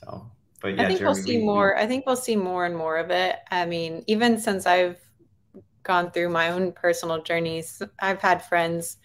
So, 0.00 0.30
but 0.60 0.76
yeah, 0.76 0.82
I 0.82 0.86
think 0.86 0.98
Jeremy, 1.00 1.14
we'll 1.14 1.24
see 1.24 1.38
we, 1.38 1.44
more. 1.44 1.76
I 1.76 1.86
think 1.86 2.06
we'll 2.06 2.16
see 2.16 2.36
more 2.36 2.66
and 2.66 2.76
more 2.76 2.96
of 2.96 3.10
it. 3.10 3.36
I 3.50 3.66
mean, 3.66 4.04
even 4.06 4.38
since 4.38 4.66
I've 4.66 4.98
gone 5.82 6.10
through 6.10 6.30
my 6.30 6.50
own 6.50 6.72
personal 6.72 7.22
journeys, 7.22 7.80
I've 8.00 8.20
had 8.20 8.44
friends 8.44 8.96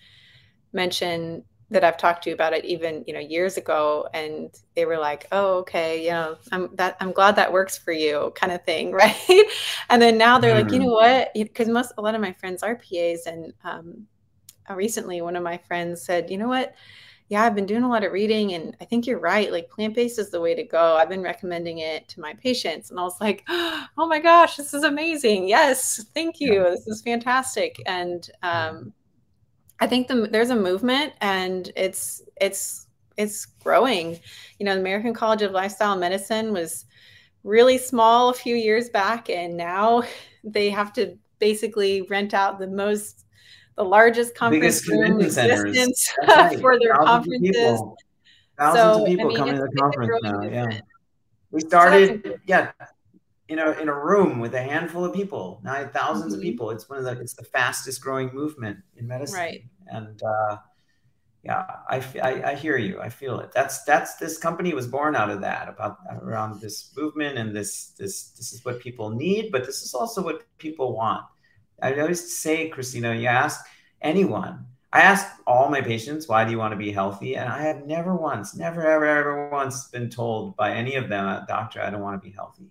mention 0.73 1.43
that 1.71 1.85
I've 1.85 1.97
talked 1.97 2.25
to 2.25 2.31
about 2.31 2.51
it 2.53 2.65
even 2.65 3.03
you 3.07 3.13
know 3.13 3.19
years 3.19 3.57
ago, 3.57 4.07
and 4.13 4.49
they 4.75 4.85
were 4.85 4.99
like, 4.99 5.27
"Oh, 5.31 5.59
okay, 5.59 6.03
you 6.03 6.11
know, 6.11 6.37
I'm 6.51 6.69
that 6.75 6.97
I'm 6.99 7.13
glad 7.13 7.35
that 7.37 7.51
works 7.51 7.77
for 7.77 7.93
you," 7.93 8.31
kind 8.35 8.51
of 8.51 8.63
thing, 8.65 8.91
right? 8.91 9.45
and 9.89 10.01
then 10.01 10.17
now 10.17 10.37
they're 10.37 10.53
mm-hmm. 10.53 10.67
like, 10.67 10.73
you 10.73 10.79
know 10.79 10.91
what? 10.91 11.31
Because 11.33 11.69
most 11.69 11.93
a 11.97 12.01
lot 12.01 12.13
of 12.13 12.21
my 12.21 12.33
friends 12.33 12.61
are 12.61 12.75
PAs, 12.75 13.25
and 13.25 13.53
um, 13.63 14.05
uh, 14.69 14.75
recently 14.75 15.21
one 15.21 15.35
of 15.35 15.43
my 15.43 15.57
friends 15.57 16.03
said, 16.03 16.29
"You 16.29 16.37
know 16.37 16.49
what? 16.49 16.75
Yeah, 17.29 17.43
I've 17.43 17.55
been 17.55 17.65
doing 17.65 17.83
a 17.83 17.89
lot 17.89 18.03
of 18.03 18.11
reading, 18.11 18.53
and 18.53 18.75
I 18.81 18.85
think 18.85 19.07
you're 19.07 19.19
right. 19.19 19.49
Like 19.51 19.69
plant 19.69 19.95
based 19.95 20.19
is 20.19 20.29
the 20.31 20.41
way 20.41 20.53
to 20.53 20.63
go. 20.63 20.97
I've 20.97 21.09
been 21.09 21.23
recommending 21.23 21.77
it 21.79 22.09
to 22.09 22.19
my 22.19 22.33
patients, 22.33 22.91
and 22.91 22.99
I 22.99 23.03
was 23.03 23.19
like, 23.21 23.43
"Oh 23.49 24.07
my 24.07 24.19
gosh, 24.19 24.57
this 24.57 24.73
is 24.73 24.83
amazing! 24.83 25.47
Yes, 25.47 26.05
thank 26.13 26.41
you. 26.41 26.63
This 26.63 26.87
is 26.87 27.01
fantastic." 27.01 27.81
And 27.85 28.29
um, 28.43 28.93
I 29.81 29.87
think 29.87 30.07
the, 30.07 30.27
there's 30.31 30.51
a 30.51 30.55
movement 30.55 31.13
and 31.21 31.71
it's 31.75 32.21
it's 32.39 32.87
it's 33.17 33.45
growing. 33.45 34.19
You 34.59 34.65
know, 34.65 34.75
the 34.75 34.79
American 34.79 35.13
College 35.13 35.41
of 35.41 35.51
Lifestyle 35.51 35.97
Medicine 35.97 36.53
was 36.53 36.85
really 37.43 37.77
small 37.77 38.29
a 38.29 38.33
few 38.33 38.55
years 38.55 38.89
back, 38.89 39.29
and 39.29 39.57
now 39.57 40.03
they 40.43 40.69
have 40.69 40.93
to 40.93 41.17
basically 41.39 42.03
rent 42.03 42.33
out 42.33 42.59
the 42.59 42.67
most 42.67 43.25
the 43.75 43.83
largest 43.83 44.35
conference 44.35 44.87
room 44.87 45.19
existence 45.19 46.13
right. 46.27 46.59
for 46.61 46.77
their 46.77 46.93
Thousands 46.95 47.07
conferences. 47.07 47.81
Of 47.81 47.93
Thousands 48.57 48.83
so, 48.83 49.01
of 49.01 49.07
people 49.07 49.25
I 49.25 49.27
mean, 49.29 49.37
coming 49.37 49.55
to 49.55 49.61
the 49.61 49.81
conference 49.81 50.19
now. 50.21 50.41
Yeah. 50.43 50.79
We 51.49 51.61
started, 51.61 52.21
so 52.23 52.35
yeah, 52.45 52.71
in 53.51 53.59
a 53.59 53.71
in 53.71 53.89
a 53.89 53.93
room 53.93 54.39
with 54.39 54.55
a 54.55 54.61
handful 54.61 55.03
of 55.03 55.13
people, 55.13 55.59
now 55.61 55.73
1000s 55.73 55.91
mm-hmm. 55.91 56.33
of 56.33 56.41
people. 56.41 56.71
It's 56.71 56.87
one 56.89 56.99
of 56.99 57.05
the 57.05 57.19
it's 57.19 57.33
the 57.33 57.43
fastest 57.43 58.01
growing 58.01 58.33
movement 58.33 58.79
in 58.95 59.05
medicine. 59.07 59.39
Right. 59.39 59.63
And 59.87 60.21
uh, 60.23 60.57
yeah, 61.43 61.65
I, 61.89 62.01
I, 62.23 62.51
I 62.51 62.55
hear 62.55 62.77
you. 62.77 63.01
I 63.01 63.09
feel 63.09 63.41
it. 63.41 63.51
That's 63.51 63.83
that's 63.83 64.15
this 64.15 64.37
company 64.37 64.73
was 64.73 64.87
born 64.87 65.17
out 65.17 65.29
of 65.29 65.41
that 65.41 65.67
about 65.67 65.97
around 66.21 66.61
this 66.61 66.93
movement 66.95 67.37
and 67.37 67.53
this 67.53 67.87
this 67.99 68.29
this 68.29 68.53
is 68.53 68.63
what 68.63 68.79
people 68.79 69.09
need, 69.09 69.51
but 69.51 69.65
this 69.65 69.81
is 69.81 69.93
also 69.93 70.23
what 70.23 70.43
people 70.57 70.95
want. 70.95 71.25
I 71.81 71.99
always 71.99 72.37
say, 72.37 72.69
Christina, 72.69 73.13
you 73.15 73.27
ask 73.27 73.65
anyone. 74.01 74.65
I 74.93 75.01
ask 75.01 75.25
all 75.47 75.69
my 75.69 75.81
patients, 75.81 76.27
why 76.27 76.45
do 76.45 76.51
you 76.51 76.57
want 76.57 76.73
to 76.73 76.77
be 76.77 76.91
healthy? 76.91 77.37
And 77.37 77.49
I 77.49 77.61
have 77.63 77.85
never 77.85 78.13
once, 78.13 78.55
never, 78.55 78.85
ever, 78.85 79.05
ever 79.05 79.49
once 79.49 79.87
been 79.87 80.09
told 80.09 80.57
by 80.57 80.73
any 80.73 80.95
of 80.95 81.07
them, 81.07 81.45
doctor, 81.47 81.81
I 81.81 81.89
don't 81.89 82.01
want 82.01 82.21
to 82.21 82.29
be 82.29 82.35
healthy. 82.35 82.69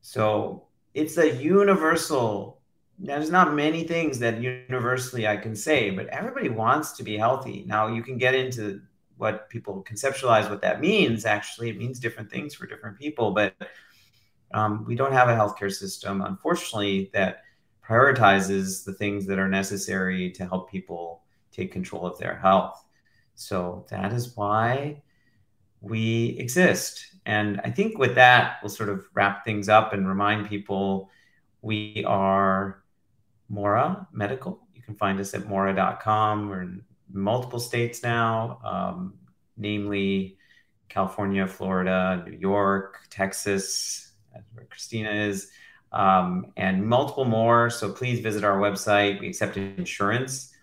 So 0.00 0.66
it's 0.94 1.18
a 1.18 1.34
universal. 1.34 2.60
There's 2.98 3.30
not 3.30 3.54
many 3.54 3.84
things 3.84 4.18
that 4.18 4.40
universally 4.40 5.26
I 5.26 5.36
can 5.36 5.54
say, 5.54 5.90
but 5.90 6.06
everybody 6.08 6.48
wants 6.48 6.92
to 6.92 7.04
be 7.04 7.16
healthy. 7.16 7.64
Now 7.66 7.86
you 7.88 8.02
can 8.02 8.18
get 8.18 8.34
into 8.34 8.80
what 9.16 9.48
people 9.50 9.84
conceptualize 9.88 10.48
what 10.48 10.62
that 10.62 10.80
means. 10.80 11.24
Actually, 11.24 11.70
it 11.70 11.78
means 11.78 11.98
different 11.98 12.30
things 12.30 12.54
for 12.54 12.66
different 12.66 12.98
people, 12.98 13.32
but 13.32 13.54
um, 14.54 14.84
we 14.86 14.94
don't 14.94 15.12
have 15.12 15.28
a 15.28 15.34
healthcare 15.34 15.72
system, 15.72 16.22
unfortunately, 16.22 17.10
that 17.12 17.42
prioritizes 17.86 18.84
the 18.84 18.92
things 18.92 19.26
that 19.26 19.38
are 19.38 19.48
necessary 19.48 20.30
to 20.30 20.46
help 20.46 20.70
people 20.70 21.22
take 21.52 21.72
control 21.72 22.06
of 22.06 22.18
their 22.18 22.36
health. 22.36 22.84
So 23.34 23.86
that 23.90 24.12
is 24.12 24.36
why 24.36 25.02
we 25.80 26.36
exist. 26.38 27.14
And 27.28 27.60
I 27.62 27.70
think 27.70 27.98
with 27.98 28.14
that, 28.14 28.56
we'll 28.62 28.70
sort 28.70 28.88
of 28.88 29.06
wrap 29.12 29.44
things 29.44 29.68
up 29.68 29.92
and 29.92 30.08
remind 30.08 30.48
people 30.48 31.10
we 31.60 32.02
are 32.06 32.82
Mora 33.50 34.08
Medical. 34.12 34.66
You 34.74 34.80
can 34.80 34.94
find 34.94 35.20
us 35.20 35.34
at 35.34 35.46
mora.com. 35.46 36.48
We're 36.48 36.62
in 36.62 36.82
multiple 37.12 37.60
states 37.60 38.02
now, 38.02 38.60
um, 38.64 39.12
namely 39.58 40.38
California, 40.88 41.46
Florida, 41.46 42.24
New 42.26 42.38
York, 42.38 43.00
Texas, 43.10 44.12
where 44.54 44.64
Christina 44.64 45.10
is, 45.10 45.50
um, 45.92 46.46
and 46.56 46.82
multiple 46.82 47.26
more. 47.26 47.68
So 47.68 47.92
please 47.92 48.20
visit 48.20 48.42
our 48.42 48.58
website. 48.58 49.20
We 49.20 49.28
accept 49.28 49.58
insurance. 49.58 50.54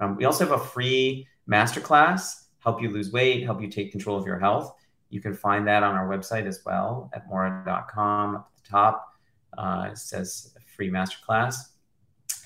Um, 0.00 0.16
we 0.16 0.24
also 0.24 0.46
have 0.46 0.58
a 0.58 0.64
free 0.64 1.28
masterclass, 1.46 2.44
help 2.60 2.80
you 2.80 2.88
lose 2.88 3.12
weight, 3.12 3.42
help 3.44 3.60
you 3.60 3.68
take 3.68 3.92
control 3.92 4.16
of 4.16 4.24
your 4.24 4.38
health. 4.38 4.74
You 5.14 5.20
can 5.20 5.32
find 5.32 5.64
that 5.68 5.84
on 5.84 5.94
our 5.94 6.08
website 6.08 6.44
as 6.44 6.64
well 6.66 7.08
at 7.14 7.28
mora.com. 7.28 8.34
Up 8.34 8.50
at 8.52 8.64
the 8.64 8.68
top, 8.68 9.14
uh, 9.56 9.90
it 9.92 9.96
says 9.96 10.52
free 10.76 10.90
masterclass. 10.90 11.54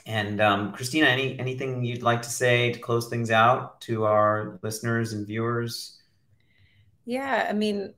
And 0.05 0.39
um, 0.43 0.73
Christina, 0.75 1.07
any 1.07 1.39
anything 1.39 1.83
you'd 1.83 2.03
like 2.03 2.21
to 2.21 2.29
say 2.29 2.71
to 2.73 2.79
close 2.79 3.09
things 3.09 3.31
out 3.31 3.81
to 3.83 4.05
our 4.05 4.59
listeners 4.63 5.15
and 5.15 5.27
viewers? 5.27 5.99
Yeah, 7.07 7.47
I 7.49 7.55
mean, 7.55 7.95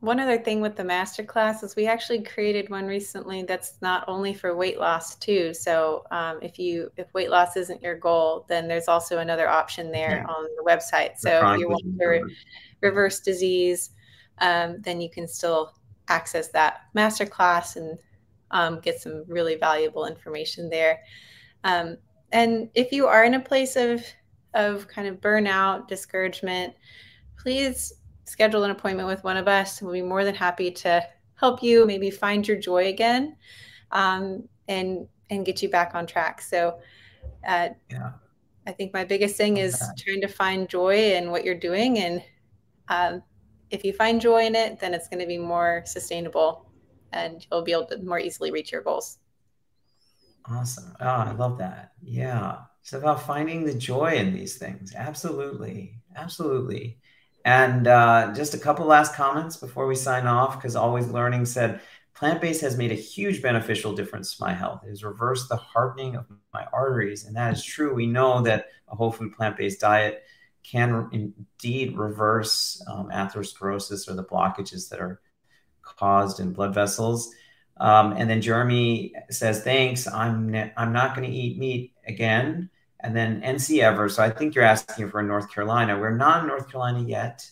one 0.00 0.20
other 0.20 0.38
thing 0.38 0.60
with 0.60 0.76
the 0.76 0.82
masterclass 0.82 1.64
is 1.64 1.74
we 1.74 1.86
actually 1.86 2.22
created 2.22 2.68
one 2.68 2.86
recently 2.86 3.42
that's 3.44 3.74
not 3.80 4.04
only 4.08 4.34
for 4.34 4.54
weight 4.54 4.78
loss 4.78 5.16
too. 5.16 5.54
So 5.54 6.04
um, 6.10 6.38
if 6.42 6.58
you 6.58 6.90
if 6.96 7.12
weight 7.14 7.30
loss 7.30 7.56
isn't 7.56 7.82
your 7.82 7.98
goal, 7.98 8.44
then 8.48 8.68
there's 8.68 8.88
also 8.88 9.18
another 9.18 9.48
option 9.48 9.90
there 9.90 10.24
yeah. 10.26 10.32
on 10.32 10.44
the 10.56 10.62
website. 10.62 11.16
So 11.16 11.40
the 11.40 11.54
if 11.54 11.60
you 11.60 11.68
want 11.68 11.98
to 11.98 12.28
reverse 12.82 13.20
disease, 13.20 13.90
um, 14.38 14.82
then 14.82 15.00
you 15.00 15.08
can 15.08 15.26
still 15.26 15.74
access 16.08 16.48
that 16.48 16.82
masterclass 16.94 17.76
and 17.76 17.98
um, 18.50 18.80
get 18.80 19.00
some 19.00 19.24
really 19.26 19.56
valuable 19.56 20.04
information 20.04 20.68
there. 20.68 21.00
Um, 21.64 21.96
and 22.32 22.68
if 22.74 22.92
you 22.92 23.06
are 23.06 23.24
in 23.24 23.34
a 23.34 23.40
place 23.40 23.76
of 23.76 24.04
of 24.52 24.88
kind 24.88 25.08
of 25.08 25.20
burnout, 25.22 25.88
discouragement, 25.88 26.74
please 27.38 27.94
schedule 28.26 28.64
an 28.64 28.70
appointment 28.70 29.08
with 29.08 29.24
one 29.24 29.36
of 29.36 29.48
us. 29.48 29.80
We'll 29.80 29.92
be 29.92 30.02
more 30.02 30.24
than 30.24 30.34
happy 30.34 30.70
to 30.70 31.06
help 31.34 31.62
you 31.62 31.86
maybe 31.86 32.10
find 32.10 32.46
your 32.46 32.56
joy 32.56 32.88
again 32.88 33.36
um, 33.92 34.48
and 34.68 35.06
and 35.30 35.44
get 35.44 35.62
you 35.62 35.68
back 35.68 35.94
on 35.94 36.06
track. 36.06 36.40
So, 36.40 36.78
uh, 37.46 37.70
yeah. 37.90 38.12
I 38.66 38.72
think 38.72 38.92
my 38.92 39.04
biggest 39.04 39.36
thing 39.36 39.58
is 39.58 39.78
trying 39.98 40.20
to 40.20 40.28
find 40.28 40.68
joy 40.68 41.14
in 41.14 41.30
what 41.30 41.44
you're 41.44 41.58
doing 41.58 41.98
and 41.98 42.22
um, 42.88 43.22
if 43.70 43.84
you 43.84 43.92
find 43.92 44.20
joy 44.20 44.44
in 44.46 44.54
it, 44.54 44.78
then 44.80 44.94
it's 44.94 45.08
going 45.08 45.20
to 45.20 45.26
be 45.26 45.38
more 45.38 45.82
sustainable 45.86 46.70
and 47.12 47.46
you'll 47.50 47.62
be 47.62 47.72
able 47.72 47.86
to 47.86 47.98
more 48.02 48.18
easily 48.18 48.50
reach 48.50 48.72
your 48.72 48.82
goals. 48.82 49.18
Awesome. 50.48 50.94
Oh, 51.00 51.06
I 51.06 51.32
love 51.32 51.58
that. 51.58 51.92
Yeah. 52.02 52.58
It's 52.80 52.92
about 52.92 53.26
finding 53.26 53.64
the 53.64 53.74
joy 53.74 54.12
in 54.12 54.32
these 54.32 54.56
things. 54.56 54.94
Absolutely. 54.94 56.00
Absolutely. 56.14 57.00
And 57.46 57.86
uh, 57.86 58.32
just 58.34 58.54
a 58.54 58.58
couple 58.58 58.86
last 58.86 59.14
comments 59.14 59.56
before 59.56 59.86
we 59.86 59.94
sign 59.94 60.26
off, 60.26 60.56
because 60.56 60.74
Always 60.74 61.06
Learning 61.06 61.46
said 61.46 61.80
plant 62.12 62.40
based 62.40 62.60
has 62.62 62.76
made 62.76 62.90
a 62.90 62.96
huge 62.96 63.40
beneficial 63.40 63.94
difference 63.94 64.34
to 64.34 64.42
my 64.42 64.52
health. 64.52 64.82
It 64.84 64.88
has 64.88 65.04
reversed 65.04 65.48
the 65.48 65.56
hardening 65.56 66.16
of 66.16 66.26
my 66.52 66.66
arteries. 66.72 67.24
And 67.24 67.36
that 67.36 67.54
is 67.54 67.62
true. 67.62 67.94
We 67.94 68.08
know 68.08 68.42
that 68.42 68.66
a 68.88 68.96
whole 68.96 69.12
food 69.12 69.32
plant 69.32 69.56
based 69.56 69.80
diet 69.80 70.24
can 70.64 71.08
indeed 71.12 71.96
reverse 71.96 72.82
um, 72.88 73.10
atherosclerosis 73.10 74.08
or 74.08 74.14
the 74.14 74.24
blockages 74.24 74.88
that 74.88 75.00
are 75.00 75.20
caused 75.82 76.40
in 76.40 76.52
blood 76.52 76.74
vessels. 76.74 77.32
Um, 77.76 78.10
and 78.12 78.28
then 78.28 78.40
Jeremy 78.40 79.14
says, 79.30 79.62
"Thanks. 79.62 80.08
I'm 80.08 80.50
ne- 80.50 80.72
I'm 80.76 80.92
not 80.92 81.14
going 81.14 81.30
to 81.30 81.36
eat 81.36 81.58
meat 81.58 81.92
again 82.08 82.70
and 83.06 83.14
then 83.14 83.40
NC 83.40 83.78
Ever. 83.78 84.08
So 84.08 84.20
I 84.20 84.30
think 84.30 84.56
you're 84.56 84.64
asking 84.64 85.10
for 85.10 85.22
North 85.22 85.48
Carolina. 85.52 85.96
We're 85.96 86.16
not 86.16 86.42
in 86.42 86.48
North 86.48 86.68
Carolina 86.68 87.06
yet, 87.06 87.48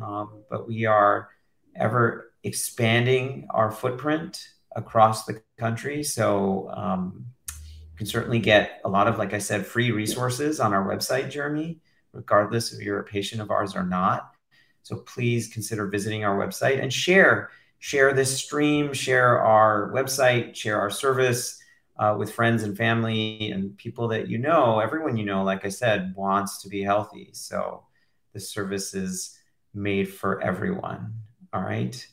um, 0.00 0.42
but 0.50 0.68
we 0.68 0.84
are 0.84 1.30
ever 1.74 2.32
expanding 2.42 3.46
our 3.48 3.72
footprint 3.72 4.46
across 4.76 5.24
the 5.24 5.40
country. 5.58 6.02
So 6.02 6.70
um, 6.76 7.24
you 7.48 7.96
can 7.96 8.06
certainly 8.06 8.38
get 8.40 8.82
a 8.84 8.88
lot 8.90 9.08
of, 9.08 9.16
like 9.16 9.32
I 9.32 9.38
said, 9.38 9.64
free 9.64 9.90
resources 9.90 10.60
on 10.60 10.74
our 10.74 10.86
website, 10.86 11.30
Jeremy, 11.30 11.80
regardless 12.12 12.74
if 12.74 12.82
you're 12.82 13.00
a 13.00 13.04
patient 13.04 13.40
of 13.40 13.50
ours 13.50 13.74
or 13.74 13.84
not. 13.84 14.34
So 14.82 14.96
please 14.96 15.48
consider 15.48 15.86
visiting 15.86 16.26
our 16.26 16.36
website 16.36 16.82
and 16.82 16.92
share 16.92 17.48
share 17.78 18.12
this 18.12 18.38
stream, 18.38 18.92
share 18.92 19.40
our 19.40 19.90
website, 19.92 20.54
share 20.54 20.78
our 20.78 20.90
service 20.90 21.58
uh, 21.98 22.14
with 22.18 22.32
friends 22.32 22.62
and 22.62 22.76
family 22.76 23.50
and 23.52 23.76
people 23.76 24.08
that 24.08 24.28
you 24.28 24.38
know. 24.38 24.80
Everyone 24.80 25.16
you 25.16 25.24
know, 25.24 25.44
like 25.44 25.64
I 25.64 25.68
said, 25.68 26.14
wants 26.16 26.62
to 26.62 26.68
be 26.68 26.82
healthy. 26.82 27.30
So 27.32 27.84
the 28.32 28.40
service 28.40 28.94
is 28.94 29.38
made 29.72 30.08
for 30.08 30.42
everyone. 30.42 31.14
All 31.52 31.62
right. 31.62 32.06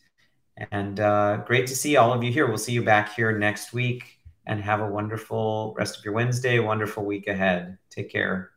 And 0.72 1.00
uh, 1.00 1.38
great 1.48 1.68
to 1.68 1.76
see 1.76 1.98
all 1.98 2.14
of 2.14 2.24
you 2.24 2.32
here. 2.32 2.48
We'll 2.48 2.58
see 2.58 2.74
you 2.74 2.84
back 2.84 3.16
here 3.16 3.38
next 3.38 3.74
week 3.74 4.20
and 4.46 4.62
have 4.62 4.82
a 4.82 4.88
wonderful 4.88 5.74
rest 5.78 5.98
of 5.98 6.06
your 6.06 6.14
Wednesday, 6.14 6.60
wonderful 6.60 7.06
week 7.06 7.28
ahead. 7.28 7.78
Take 7.90 8.12
care. 8.12 8.52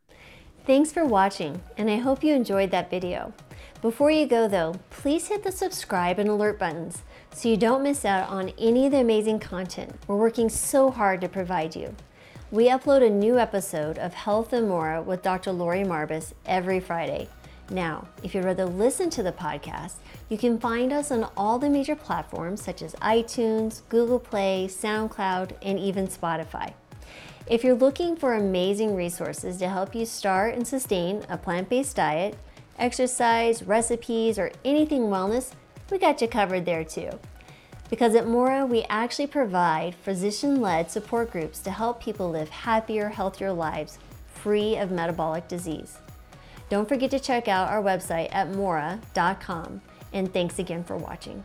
Thanks 0.67 0.93
for 0.93 1.05
watching, 1.05 1.61
and 1.77 1.91
I 1.91 1.97
hope 1.97 2.25
you 2.25 2.35
enjoyed 2.35 2.71
that 2.71 2.91
video. 2.91 3.35
Before 3.83 4.11
you 4.11 4.27
go 4.27 4.49
though, 4.49 4.75
please 4.89 5.29
hit 5.29 5.43
the 5.43 5.53
subscribe 5.53 6.19
and 6.19 6.29
alert 6.29 6.59
buttons 6.59 7.03
so 7.35 7.49
you 7.49 7.57
don't 7.57 7.83
miss 7.83 8.05
out 8.05 8.29
on 8.29 8.53
any 8.59 8.87
of 8.87 8.93
the 8.93 9.01
amazing 9.01 9.41
content 9.41 9.93
we're 10.07 10.17
working 10.17 10.49
so 10.49 10.91
hard 10.91 11.21
to 11.21 11.29
provide 11.29 11.75
you. 11.75 11.95
We 12.53 12.69
upload 12.69 13.05
a 13.05 13.11
new 13.11 13.41
episode 13.41 13.99
of 13.99 14.15
Health 14.15 14.53
and 14.53 14.69
Mora 14.69 15.03
with 15.03 15.23
Dr. 15.23 15.51
Laurie 15.51 15.83
Marbas 15.83 16.33
every 16.47 16.79
Friday. 16.79 17.29
Now, 17.71 18.07
if 18.23 18.35
you'd 18.35 18.45
rather 18.45 18.67
listen 18.67 19.11
to 19.11 19.25
the 19.25 19.33
podcast, 19.33 19.95
you 20.29 20.39
can 20.39 20.61
find 20.61 20.93
us 20.93 21.11
on 21.11 21.29
all 21.37 21.59
the 21.59 21.69
major 21.69 21.97
platforms 21.97 22.63
such 22.63 22.83
as 22.83 22.95
iTunes, 22.97 23.83
Google 23.89 24.21
Play, 24.21 24.69
SoundCloud, 24.71 25.57
and 25.63 25.77
even 25.79 26.07
Spotify. 26.07 26.73
If 27.49 27.65
you're 27.65 27.75
looking 27.75 28.15
for 28.15 28.35
amazing 28.35 28.95
resources 28.95 29.57
to 29.57 29.69
help 29.69 29.93
you 29.93 30.07
start 30.07 30.55
and 30.55 30.67
sustain 30.67 31.27
a 31.29 31.37
plant 31.37 31.69
based 31.69 31.97
diet, 31.97 32.37
exercise, 32.79 33.65
recipes, 33.65 34.39
or 34.39 34.53
anything 34.65 35.03
wellness, 35.09 35.51
we 35.91 35.99
got 35.99 36.21
you 36.21 36.29
covered 36.29 36.65
there 36.65 36.85
too. 36.85 37.11
Because 37.91 38.15
at 38.15 38.27
Mora, 38.27 38.67
we 38.67 38.83
actually 38.85 39.27
provide 39.27 39.95
physician 39.95 40.61
led 40.61 40.91
support 40.91 41.31
groups 41.31 41.61
to 41.61 41.71
help 41.71 42.03
people 42.03 42.31
live 42.31 42.49
happier, 42.49 43.09
healthier 43.11 43.53
lives 43.53 43.99
free 44.27 44.77
of 44.77 44.91
metabolic 44.91 45.49
disease. 45.49 45.99
Don't 46.69 46.89
forget 46.89 47.11
to 47.11 47.21
check 47.21 47.47
out 47.47 47.69
our 47.69 47.83
website 47.83 48.35
at 48.35 48.51
mora.com, 48.51 49.81
and 50.13 50.33
thanks 50.33 50.59
again 50.59 50.83
for 50.83 50.97
watching. 50.97 51.45